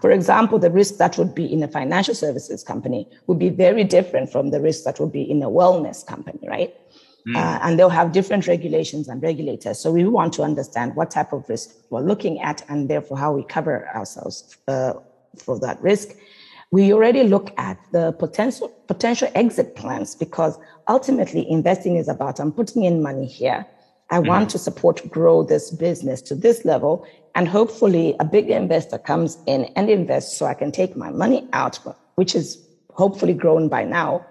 [0.00, 3.84] For example, the risk that would be in a financial services company would be very
[3.84, 6.74] different from the risk that would be in a wellness company, right?
[7.28, 7.36] Mm.
[7.36, 9.78] Uh, and they'll have different regulations and regulators.
[9.78, 13.32] So we want to understand what type of risk we're looking at and therefore how
[13.32, 14.94] we cover ourselves uh,
[15.38, 16.16] for that risk.
[16.72, 20.58] We already look at the potential potential exit plans because
[20.88, 23.66] ultimately investing is about I'm putting in money here.
[24.10, 24.26] I mm.
[24.26, 29.38] want to support grow this business to this level and hopefully a big investor comes
[29.46, 31.78] in and invests so I can take my money out,
[32.14, 32.58] which is
[32.94, 34.24] hopefully grown by now,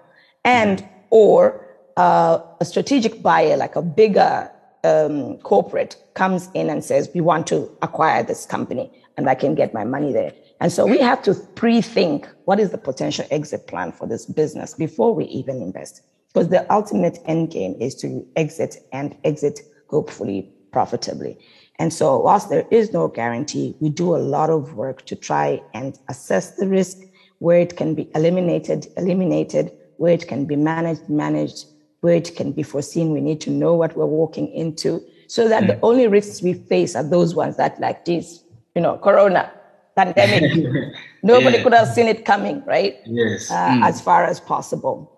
[0.44, 0.88] and mm.
[1.10, 4.50] or uh, a strategic buyer, like a bigger
[4.82, 9.54] um, corporate, comes in and says, We want to acquire this company and I can
[9.54, 10.32] get my money there.
[10.62, 14.26] And so we have to pre think what is the potential exit plan for this
[14.26, 16.02] business before we even invest.
[16.28, 21.36] Because the ultimate end game is to exit and exit hopefully profitably.
[21.80, 25.60] And so, whilst there is no guarantee, we do a lot of work to try
[25.74, 26.98] and assess the risk,
[27.40, 31.66] where it can be eliminated, eliminated, where it can be managed, managed,
[32.02, 33.10] where it can be foreseen.
[33.10, 35.66] We need to know what we're walking into so that mm.
[35.66, 38.44] the only risks we face are those ones that like this,
[38.76, 39.50] you know, corona,
[39.96, 40.94] pandemic.
[41.22, 41.62] Nobody yeah.
[41.62, 42.98] could have seen it coming, right?
[43.06, 43.50] Yes.
[43.50, 43.84] Uh, mm.
[43.84, 45.08] As far as possible.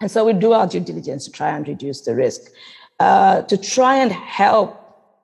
[0.00, 2.50] And so we do our due diligence to try and reduce the risk,
[3.00, 4.80] uh, to try and help,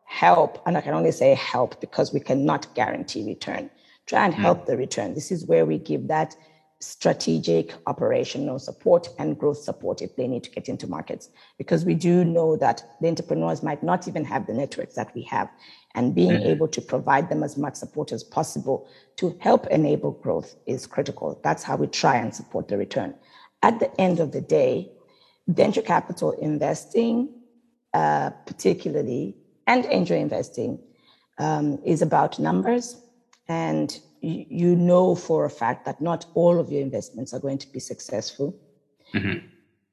[0.06, 3.70] help, and I can only say help because we cannot guarantee return.
[4.06, 4.38] Try and mm.
[4.38, 4.66] help mm.
[4.66, 5.14] the return.
[5.14, 6.34] This is where we give that
[6.80, 11.28] strategic operational support and growth support if they need to get into markets.
[11.58, 15.22] Because we do know that the entrepreneurs might not even have the networks that we
[15.22, 15.50] have.
[15.94, 16.48] And being mm-hmm.
[16.48, 21.38] able to provide them as much support as possible to help enable growth is critical.
[21.44, 23.14] That's how we try and support the return.
[23.62, 24.90] At the end of the day
[25.48, 27.28] venture capital investing
[27.92, 30.78] uh, particularly and angel investing
[31.38, 32.96] um, is about numbers
[33.48, 37.72] and you know for a fact that not all of your investments are going to
[37.72, 38.54] be successful.
[39.14, 39.46] Mm-hmm.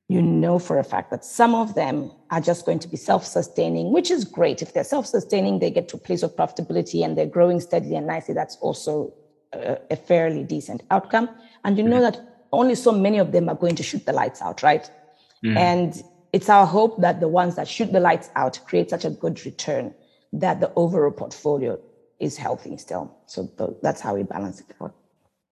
[0.10, 3.26] You know for a fact that some of them are just going to be self
[3.26, 4.62] sustaining, which is great.
[4.62, 7.96] If they're self sustaining, they get to a place of profitability and they're growing steadily
[7.96, 8.34] and nicely.
[8.34, 9.14] That's also
[9.54, 11.30] a, a fairly decent outcome.
[11.64, 12.18] And you know mm-hmm.
[12.18, 14.90] that only so many of them are going to shoot the lights out, right?
[15.44, 15.58] Mm-hmm.
[15.58, 19.10] And it's our hope that the ones that shoot the lights out create such a
[19.10, 19.94] good return
[20.34, 21.80] that the overall portfolio
[22.20, 23.16] is healthy still.
[23.26, 23.50] So
[23.82, 24.96] that's how we balance it out.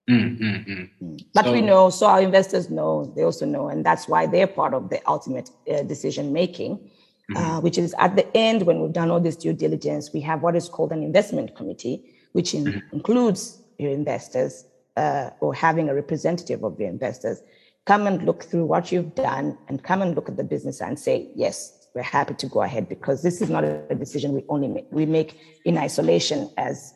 [0.08, 0.90] Mm, mm, mm.
[1.02, 1.24] mm.
[1.34, 4.46] But so, we know, so our investors know, they also know, and that's why they're
[4.46, 7.36] part of the ultimate uh, decision making, mm-hmm.
[7.36, 10.42] uh, which is at the end when we've done all this due diligence, we have
[10.42, 12.96] what is called an investment committee, which in, mm-hmm.
[12.96, 17.42] includes your investors uh, or having a representative of your investors
[17.84, 20.98] come and look through what you've done and come and look at the business and
[20.98, 24.68] say, yes, we're happy to go ahead because this is not a decision we only
[24.68, 26.92] make, we make in isolation as.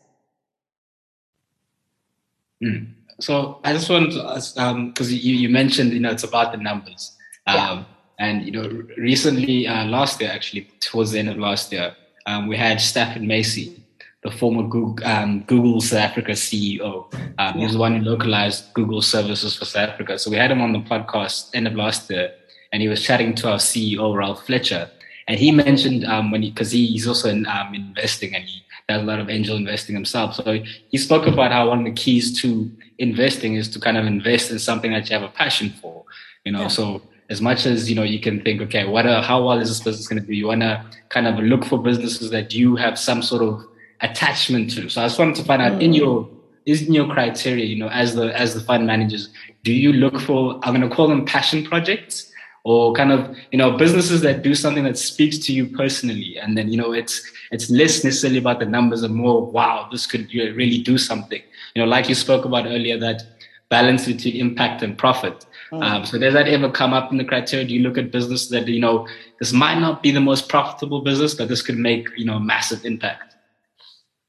[2.62, 2.92] Mm.
[3.18, 6.52] So I just want to ask, because um, you, you mentioned, you know, it's about
[6.52, 7.16] the numbers.
[7.46, 7.84] Um, yeah.
[8.18, 12.46] And, you know, recently, uh, last year, actually, towards the end of last year, um,
[12.46, 13.80] we had Stafford Masie,
[14.22, 17.10] the former Google, um, Google South Africa CEO.
[17.14, 17.52] Um, yeah.
[17.54, 20.18] He was the one who localized Google services for South Africa.
[20.18, 22.34] So we had him on the podcast end of last year
[22.72, 24.90] and he was chatting to our CEO Ralph Fletcher,
[25.28, 29.02] and he mentioned um, when because he, he's also in um, investing and he does
[29.02, 30.34] a lot of angel investing himself.
[30.34, 34.06] So he spoke about how one of the keys to investing is to kind of
[34.06, 36.04] invest in something that you have a passion for.
[36.44, 36.68] You know, yeah.
[36.68, 39.68] so as much as you know you can think, okay, what a, how well is
[39.68, 40.36] this business going to be?
[40.36, 43.64] You want to kind of look for businesses that you have some sort of
[44.00, 44.88] attachment to.
[44.88, 45.82] So I just wanted to find out mm.
[45.82, 46.28] in your
[46.66, 49.28] is in your criteria, you know, as the as the fund managers,
[49.64, 52.29] do you look for I'm going to call them passion projects?
[52.64, 56.38] Or kind of you know businesses that do something that speaks to you personally.
[56.38, 60.06] And then you know it's it's less necessarily about the numbers and more wow this
[60.06, 61.42] could really do something.
[61.74, 63.22] You know like you spoke about earlier that
[63.68, 65.46] balance between impact and profit.
[65.72, 65.82] Mm.
[65.84, 67.64] um, so does that ever come up in the criteria?
[67.64, 69.06] Do you look at business that you know
[69.38, 72.84] this might not be the most profitable business but this could make you know massive
[72.84, 73.36] impact?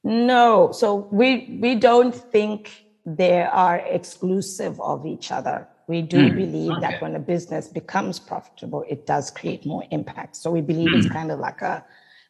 [0.03, 0.71] No.
[0.71, 6.71] So we we don't think they are exclusive of each other we do mm, believe
[6.71, 6.81] okay.
[6.81, 10.37] that when a business becomes profitable, it does create more impact.
[10.37, 10.97] So we believe mm.
[10.97, 11.13] it's hmm.
[11.19, 11.83] kind of like a,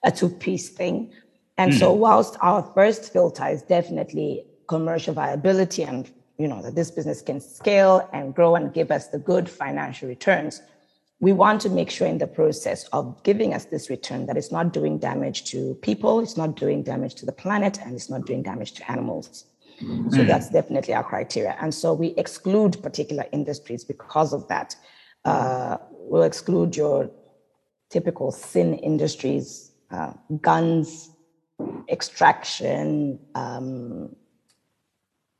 [0.03, 1.13] a two piece thing.
[1.59, 1.79] And mm.
[1.79, 6.09] so, whilst our first filter is definitely commercial viability and
[6.39, 10.09] you know that this business can scale and grow and give us the good financial
[10.09, 10.63] returns,
[11.19, 14.51] we want to make sure in the process of giving us this return that it's
[14.51, 18.25] not doing damage to people, it's not doing damage to the planet, and it's not
[18.25, 19.45] doing damage to animals.
[19.81, 20.27] So mm.
[20.27, 21.57] that's definitely our criteria.
[21.59, 24.75] And so we exclude particular industries because of that.
[25.25, 27.09] Uh, we'll exclude your
[27.89, 31.09] typical sin industries, uh, guns,
[31.89, 34.15] extraction, um,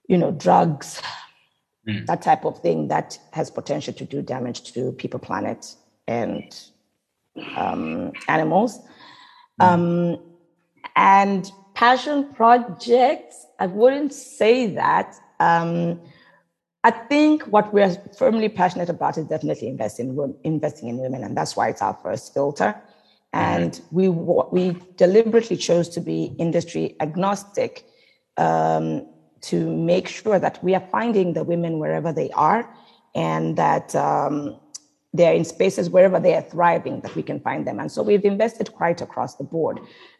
[0.08, 1.02] you know, drugs,
[1.88, 2.06] mm.
[2.08, 5.76] that type of thing that has potential to do damage to people, planet,
[6.08, 6.60] and
[7.56, 8.80] um, animals.
[9.60, 10.18] Um,
[10.96, 11.52] and
[11.82, 15.16] passion projects, I wouldn't say that.
[15.40, 16.00] Um,
[16.84, 21.36] I think what we're firmly passionate about is definitely investing, in, investing in women, and
[21.36, 22.70] that's why it's our first filter.
[23.34, 24.10] And we
[24.58, 24.64] we
[24.98, 27.86] deliberately chose to be industry agnostic
[28.38, 29.08] um,
[29.50, 29.58] to
[29.94, 32.62] make sure that we are finding the women wherever they are,
[33.16, 34.60] and that um,
[35.14, 37.80] they're in spaces wherever they are thriving that we can find them.
[37.80, 39.80] And so we've invested quite across the board,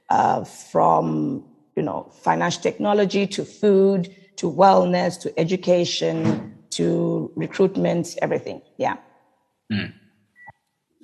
[0.10, 8.62] uh, from you know financial technology to food to wellness to education to recruitment, everything.
[8.78, 8.98] Yeah.
[9.72, 9.94] Mm.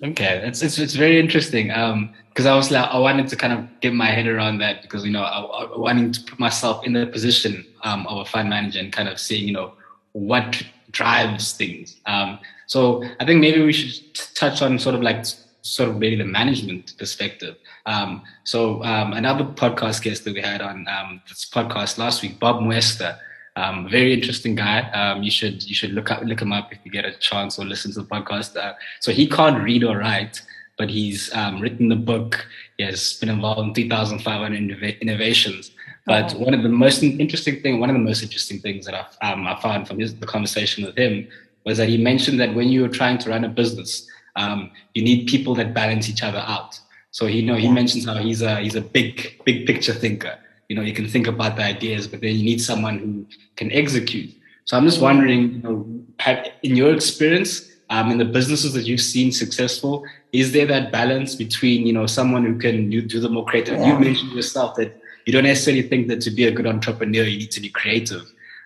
[0.04, 1.72] Okay, it's it's it's very interesting.
[1.72, 4.84] Um, because I was like, I wanted to kind of get my head around that
[4.84, 8.26] because you know I, I wanting to put myself in the position um, of a
[8.26, 9.74] fund manager and kind of seeing you know
[10.12, 11.98] what drives things.
[12.06, 15.26] Um, so I think maybe we should touch on sort of like
[15.68, 17.56] sort of maybe the management perspective.
[17.86, 22.40] Um, so um, another podcast guest that we had on um, this podcast last week,
[22.40, 23.18] Bob Muester,
[23.56, 24.82] um, very interesting guy.
[24.92, 27.58] Um, you should you should look up look him up if you get a chance
[27.58, 28.56] or listen to the podcast.
[28.56, 30.42] Uh, so he can't read or write,
[30.78, 32.46] but he's um, written the book.
[32.78, 35.72] He has been involved in 3,500 innovations.
[36.06, 36.40] But oh.
[36.40, 39.48] one of the most interesting thing, one of the most interesting things that I, um,
[39.48, 41.28] I found from his, the conversation with him
[41.66, 44.08] was that he mentioned that when you were trying to run a business,
[44.38, 46.80] um, you need people that balance each other out.
[47.12, 50.38] So he, you know, he mentions how he's a he's a big big picture thinker.
[50.70, 53.26] You know you can think about the ideas but then you need someone who
[53.56, 54.32] can execute.
[54.66, 55.76] So i'm just wondering you know
[56.20, 60.92] have, in your experience um, in the businesses that you've seen successful is there that
[60.92, 63.80] balance between you know someone who can do, do the more creative?
[63.80, 63.94] Yeah.
[63.94, 67.38] you mentioned yourself that you don't necessarily think that to be a good entrepreneur you
[67.40, 68.24] need to be creative.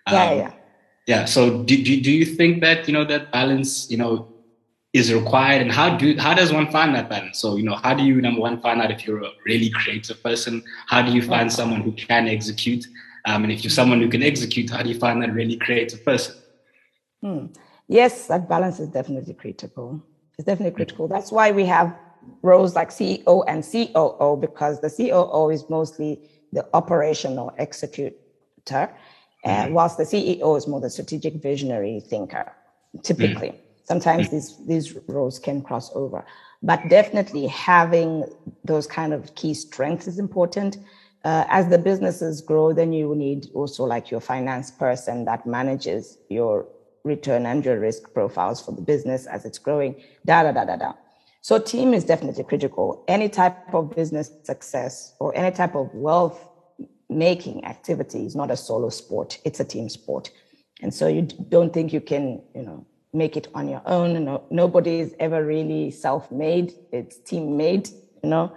[0.08, 0.52] Um, yeah yeah.
[1.06, 4.28] yeah so do, do, do you think that you know that balance you know
[4.94, 7.40] is required and how do how does one find that balance?
[7.40, 10.22] So you know how do you number one find out if you're a really creative
[10.22, 10.64] person?
[10.88, 12.88] How do you find someone who can execute?
[13.26, 16.04] Um, and if you're someone who can execute how do you find that really creative
[16.04, 16.36] person?
[17.22, 17.46] Hmm.
[17.88, 20.04] yes that balance is definitely critical.
[20.38, 21.08] It's definitely critical.
[21.08, 21.96] That's why we have
[22.42, 26.20] roles like ceo and coo because the coo is mostly
[26.52, 28.14] the operational executor
[28.70, 29.74] mm-hmm.
[29.74, 32.52] whilst the ceo is more the strategic visionary thinker
[33.04, 33.50] typically.
[33.50, 36.26] mm-hmm sometimes these these roles can cross over.
[36.64, 38.26] But definitely having
[38.64, 40.78] those kind of key strengths is important.
[41.24, 46.18] Uh, as the businesses grow then you need also like your finance person that manages
[46.30, 46.66] your
[47.04, 49.96] return and your risk profiles for the business as it's growing.
[50.26, 50.94] Da da da da da.
[51.42, 53.04] So team is definitely critical.
[53.08, 56.48] Any type of business success or any type of wealth
[57.10, 59.40] making activity is not a solo sport.
[59.44, 60.32] It's a team sport.
[60.82, 64.24] And so you don't think you can you know make it on your own.
[64.26, 66.74] No, nobody is ever really self-made.
[66.92, 67.90] It's team-made,
[68.24, 68.56] you know.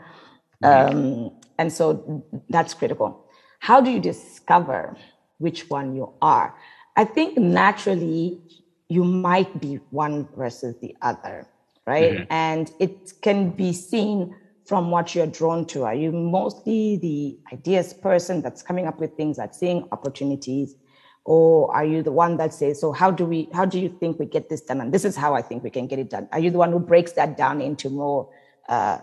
[0.63, 3.27] Um, and so that's critical.
[3.59, 4.97] How do you discover
[5.39, 6.55] which one you are?
[6.97, 8.41] I think naturally
[8.89, 11.47] you might be one versus the other,
[11.87, 12.13] right?
[12.13, 12.33] Mm-hmm.
[12.33, 14.35] And it can be seen
[14.67, 15.85] from what you're drawn to.
[15.85, 20.77] Are you mostly the ideas person that's coming up with things, that's seeing opportunities?
[21.25, 24.19] Or are you the one that says so how do we how do you think
[24.19, 24.81] we get this done?
[24.81, 26.29] And this is how i think we can get it done.
[26.33, 28.29] Are you the one who breaks that down into more
[28.69, 28.99] uh,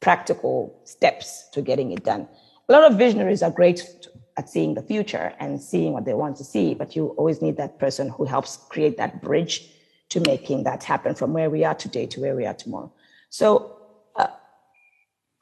[0.00, 2.28] practical steps to getting it done?
[2.68, 6.36] A lot of visionaries are great at seeing the future and seeing what they want
[6.38, 9.70] to see but you always need that person who helps create that bridge
[10.08, 12.92] to making that happen from where we are today to where we are tomorrow.
[13.30, 13.73] So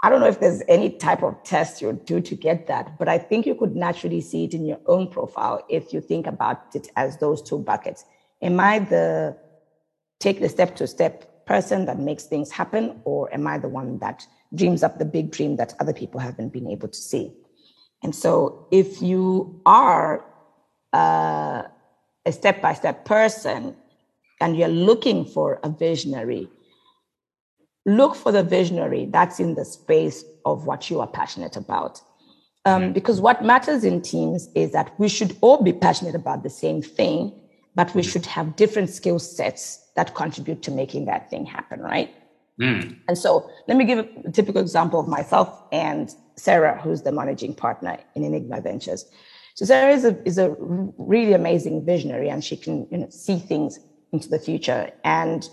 [0.03, 3.09] I don't know if there's any type of test you do to get that, but
[3.09, 6.75] I think you could naturally see it in your own profile if you think about
[6.75, 8.05] it as those two buckets.
[8.43, 9.37] Am I the
[10.19, 13.99] take the step to step person that makes things happen, or am I the one
[13.99, 17.33] that dreams up the big dream that other people haven't been able to see?
[18.03, 20.25] And so if you are
[20.93, 21.63] uh,
[22.27, 23.77] a step by step person
[24.41, 26.49] and you're looking for a visionary,
[27.87, 32.01] look for the visionary that's in the space of what you are passionate about.
[32.65, 36.51] Um, because what matters in teams is that we should all be passionate about the
[36.51, 37.33] same thing,
[37.75, 42.15] but we should have different skill sets that contribute to making that thing happen, right?
[42.61, 42.99] Mm.
[43.09, 47.55] And so let me give a typical example of myself and Sarah, who's the managing
[47.55, 49.07] partner in Enygma Ventures.
[49.55, 53.39] So Sarah is a, is a really amazing visionary and she can you know, see
[53.39, 53.81] things
[54.13, 54.91] into the future.
[55.05, 55.49] And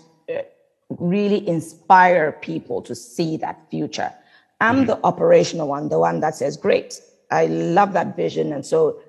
[0.98, 4.12] really inspire people to see that future.
[4.60, 4.86] I'm mm-hmm.
[4.86, 8.52] the operational one, the one that says, great, I love that vision.
[8.52, 9.00] And so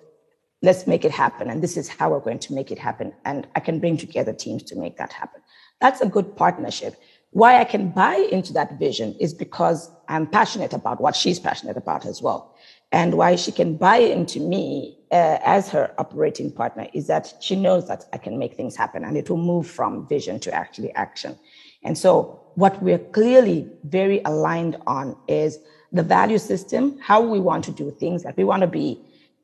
[0.62, 1.50] let's make it happen.
[1.50, 3.14] And this is how we're going to make it happen.
[3.26, 5.42] And I can bring together teams to make that happen.
[5.80, 6.96] That's a good partnership.
[7.32, 11.78] why I can buy into that vision is because I'm passionate about what she's passionate
[11.78, 12.56] about as well.
[12.92, 17.56] And why she can buy into me uh, as her operating partner is that she
[17.56, 20.92] knows that I can make things happen and it will move from vision to actually
[20.92, 21.40] action.
[21.84, 25.58] And so, what we're clearly very aligned on is
[25.92, 29.00] the value system, how we want to do things, that we want to be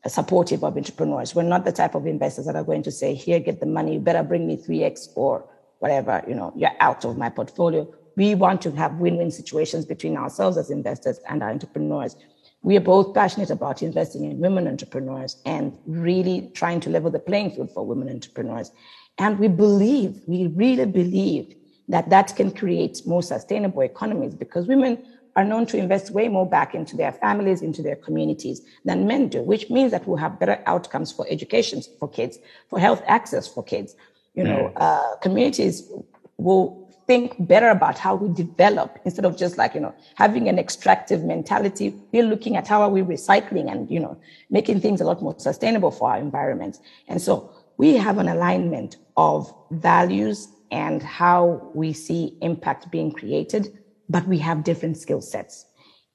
[0.07, 1.35] supportive of entrepreneurs.
[1.35, 3.93] We're not the type of investors that are going to say, here, get the money,
[3.93, 5.47] you better bring me 3x or
[5.79, 7.88] whatever, you know, you're out of my portfolio.
[8.15, 12.15] We want to have win-win situations between ourselves as investors and our entrepreneurs.
[12.63, 17.19] We are both passionate about investing in women entrepreneurs and really trying to level the
[17.19, 18.71] playing field for women entrepreneurs.
[19.19, 21.55] And we believe, we really believe
[21.88, 24.97] that that can create more sustainable economies because women
[25.38, 29.27] are known to invest way more back into their families, into their communities than men
[29.27, 33.47] do, which means that we'll have better outcomes for education for kids, for health access
[33.47, 33.95] for kids.
[34.33, 35.91] You know, uh, communities
[36.38, 40.59] will think better about how we develop instead of just like, you know, having an
[40.59, 41.95] extractive mentality.
[42.11, 44.19] We're looking at how are we recycling and, you know,
[44.49, 46.79] making things a lot more sustainable for our environment.
[47.07, 53.78] And so we have an alignment of values and how we see impact being created
[54.09, 55.65] but we have different skill sets.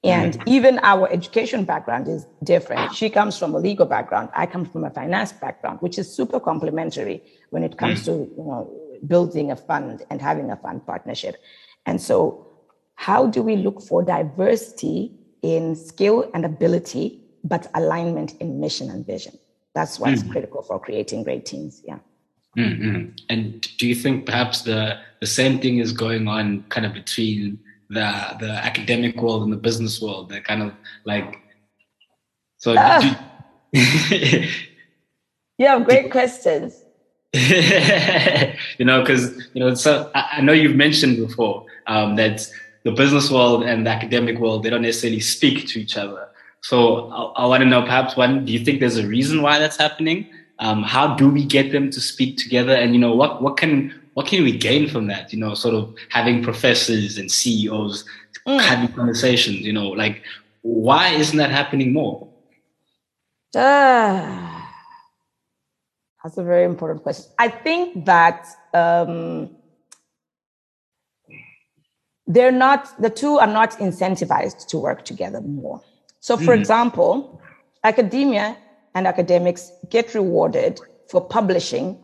[0.03, 0.49] And mm-hmm.
[0.49, 2.93] even our education background is different.
[2.93, 4.29] She comes from a legal background.
[4.35, 8.25] I come from a finance background, which is super complementary when it comes mm-hmm.
[8.25, 11.35] to you know, building a fund and having a fund partnership.
[11.85, 12.47] And so,
[12.95, 19.05] how do we look for diversity in skill and ability, but alignment in mission and
[19.05, 19.37] vision?
[19.73, 20.31] That's what's mm-hmm.
[20.31, 21.81] critical for creating great teams.
[21.85, 21.99] Yeah.
[22.57, 23.15] Mm-hmm.
[23.29, 27.59] And do you think perhaps the the same thing is going on kind of between
[27.89, 30.29] the the academic world and the business world.
[30.29, 30.73] They're kind of
[31.05, 31.39] like
[32.57, 32.75] so.
[32.77, 33.29] Ah.
[35.59, 36.83] You, have great questions.
[37.33, 42.49] you know, because you know, so I, I, know you've mentioned before um, that
[42.83, 46.27] the business world and the academic world they don't necessarily speak to each other.
[46.61, 49.59] So I, I want to know, perhaps, one, do you think there's a reason why
[49.59, 50.27] that's happening?
[50.59, 52.73] Um, how do we get them to speak together?
[52.75, 55.33] And you know, what what can what can we gain from that?
[55.33, 58.05] You know, sort of having professors and CEOs
[58.47, 58.61] mm.
[58.61, 59.61] having conversations.
[59.61, 60.23] You know, like
[60.61, 62.27] why isn't that happening more?
[63.55, 64.61] Uh,
[66.23, 67.25] that's a very important question.
[67.37, 69.49] I think that um,
[72.25, 75.81] they're not the two are not incentivized to work together more.
[76.19, 76.59] So, for mm.
[76.59, 77.41] example,
[77.83, 78.57] academia
[78.95, 80.79] and academics get rewarded
[81.09, 81.97] for publishing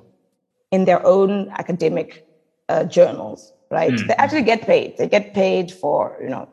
[0.71, 2.27] in their own academic
[2.69, 3.91] uh, journals, right?
[3.91, 4.07] Mm.
[4.07, 4.97] They actually get paid.
[4.97, 6.47] They get paid for, you know,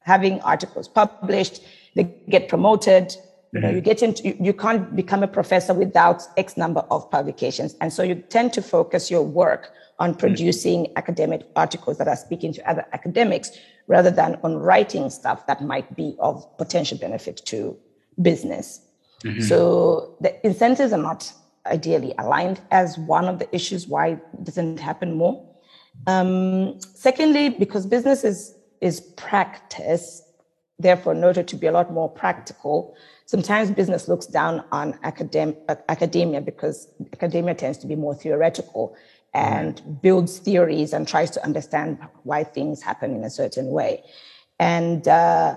[0.00, 1.62] having articles published.
[1.94, 3.14] They get promoted.
[3.52, 3.84] You know, you mm-hmm.
[3.84, 7.74] get into, you, you can't become a professor without X number of publications.
[7.80, 10.18] And so you tend to focus your work on mm.
[10.18, 10.92] producing mm.
[10.96, 13.50] academic articles that are speaking to other academics
[13.86, 17.76] rather than on writing stuff that might be of potential benefit to
[18.20, 18.80] business.
[19.26, 19.42] Mm-hmm.
[19.42, 21.32] So the incentives are not
[21.66, 25.44] ideally aligned as one of the issues why it doesn't happen more.
[26.06, 30.22] Um, secondly, because business is, is practice,
[30.78, 35.56] therefore noted to be a lot more practical, sometimes business looks down on academ-
[35.88, 38.96] academia because academia tends to be more theoretical
[39.34, 44.02] and builds theories and tries to understand why things happen in a certain way.
[44.58, 45.56] And uh,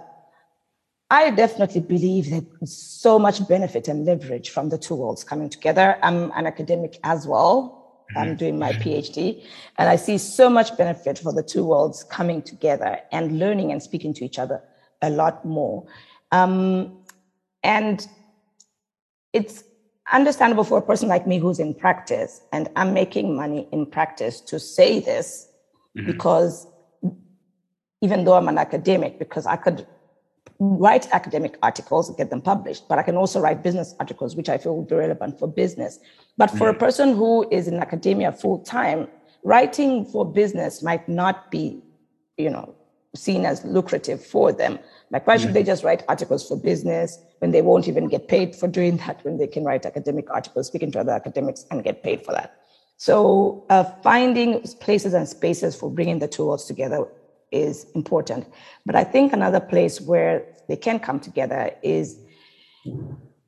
[1.11, 5.97] I definitely believe that so much benefit and leverage from the two worlds coming together.
[6.03, 8.05] I'm an academic as well.
[8.15, 8.35] I'm mm-hmm.
[8.35, 9.43] doing my PhD,
[9.77, 13.83] and I see so much benefit for the two worlds coming together and learning and
[13.83, 14.63] speaking to each other
[15.03, 15.85] a lot more.
[16.31, 16.97] Um,
[17.63, 18.07] and
[19.31, 19.63] it's
[20.11, 24.41] understandable for a person like me who's in practice, and I'm making money in practice
[24.41, 25.47] to say this
[25.95, 26.07] mm-hmm.
[26.07, 26.65] because
[28.01, 29.85] even though I'm an academic, because I could
[30.59, 34.49] write academic articles and get them published, but I can also write business articles, which
[34.49, 35.99] I feel would be relevant for business.
[36.37, 36.79] But for a mm.
[36.79, 39.07] person who is in academia full time,
[39.43, 41.81] writing for business might not be,
[42.37, 42.75] you know,
[43.15, 44.77] seen as lucrative for them.
[45.11, 45.67] Like, why should they mm.
[45.67, 49.37] just write articles for business when they won't even get paid for doing that when
[49.37, 52.55] they can write academic articles, speaking to other academics and get paid for that?
[52.97, 57.07] So, uh, finding places and spaces for bringing the two worlds together
[57.51, 58.45] is important.
[58.85, 62.19] But I think another place where they can come together is,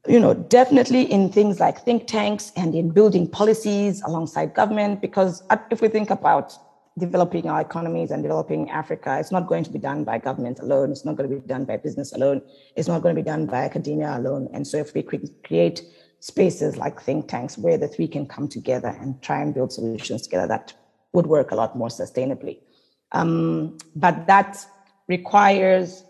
[0.08, 5.02] you know, definitely in things like think tanks and in building policies alongside government.
[5.02, 6.58] Because if we think about
[6.97, 10.91] developing our economies and developing Africa, it's not going to be done by government alone.
[10.91, 12.41] It's not going to be done by business alone.
[12.76, 14.49] It's not going to be done by academia alone.
[14.54, 15.84] And so if we create
[16.20, 20.24] spaces like think tanks where the three can come together and try and build solutions
[20.24, 20.74] together, that
[21.14, 22.60] would work a lot more sustainably.
[23.12, 24.66] Um, but that
[25.07, 26.03] requires,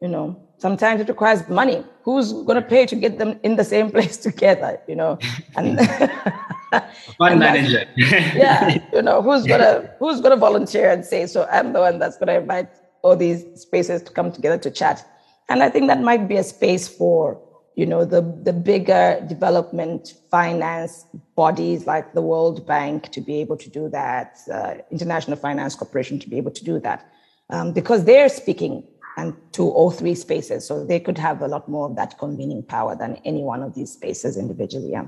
[0.00, 1.84] you know, sometimes it requires money.
[2.04, 5.18] Who's going to pay to get them in the same place together, you know?
[5.56, 5.78] And,
[7.18, 7.84] Fund manager.
[7.96, 12.16] yeah, you know, who's gonna who's gonna volunteer and say, so I'm the one that's
[12.16, 12.68] gonna invite
[13.02, 15.06] all these spaces to come together to chat.
[15.48, 17.40] And I think that might be a space for
[17.74, 23.56] you know the the bigger development finance bodies like the World Bank to be able
[23.56, 27.10] to do that, uh, International Finance Corporation to be able to do that,
[27.50, 28.84] um, because they're speaking
[29.16, 32.62] and to all three spaces, so they could have a lot more of that convening
[32.62, 34.90] power than any one of these spaces individually.
[34.92, 35.06] Yeah.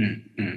[0.00, 0.54] Mm-hmm.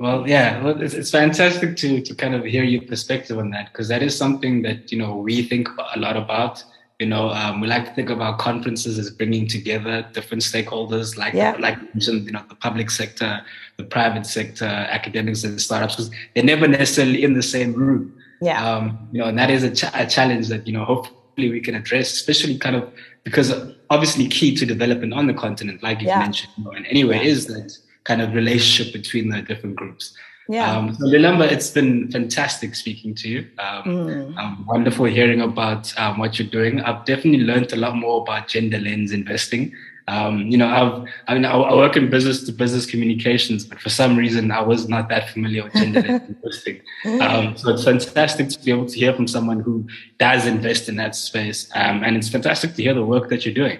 [0.00, 3.72] Well, yeah, well, it's, it's fantastic to to kind of hear your perspective on that
[3.72, 6.64] because that is something that you know we think a lot about
[7.02, 11.16] you know, um, we like to think of our conferences as bringing together different stakeholders,
[11.16, 11.56] like yeah.
[11.58, 13.44] like mentioned, you know, the public sector,
[13.76, 18.16] the private sector, academics, and startups, because they're never necessarily in the same room.
[18.40, 18.64] Yeah.
[18.64, 21.60] Um, you know, and that is a, ch- a challenge that you know hopefully we
[21.60, 22.92] can address, especially kind of
[23.24, 23.52] because
[23.90, 26.20] obviously key to development on the continent, like you yeah.
[26.20, 27.32] mentioned, you know, and anyway, yeah.
[27.34, 30.16] is that kind of relationship between the different groups.
[30.48, 30.76] Yeah.
[30.76, 33.48] Um, so Lelemba, it's been fantastic speaking to you.
[33.58, 34.36] Um, mm.
[34.36, 36.80] um, wonderful hearing about um, what you're doing.
[36.80, 39.72] I've definitely learned a lot more about gender lens investing.
[40.08, 43.80] Um, you know, I've, I mean, I, I, work in business to business communications, but
[43.80, 46.80] for some reason I was not that familiar with gender lens investing.
[47.20, 49.86] Um, so it's fantastic to be able to hear from someone who
[50.18, 51.70] does invest in that space.
[51.72, 53.78] and it's fantastic to hear the work that you're doing.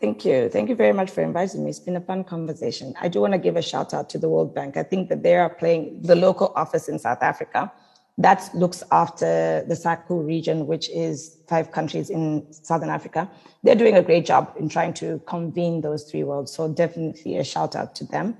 [0.00, 0.48] Thank you.
[0.48, 1.70] Thank you very much for inviting me.
[1.70, 2.94] It's been a fun conversation.
[3.00, 4.76] I do want to give a shout out to the World Bank.
[4.76, 7.72] I think that they are playing the local office in South Africa
[8.18, 13.30] that looks after the SACU region, which is five countries in Southern Africa.
[13.62, 16.52] They're doing a great job in trying to convene those three worlds.
[16.52, 18.36] So definitely a shout out to them.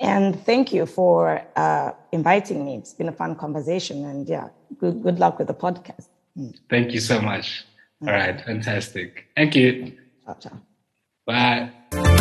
[0.00, 2.76] And thank you for uh, inviting me.
[2.76, 4.04] It's been a fun conversation.
[4.04, 4.48] And yeah,
[4.78, 6.08] good, good luck with the podcast.
[6.68, 7.64] Thank you so much.
[8.02, 9.26] All right, fantastic.
[9.36, 9.92] Thank you.
[10.26, 10.73] Ciao, ciao.
[11.24, 12.13] 拜。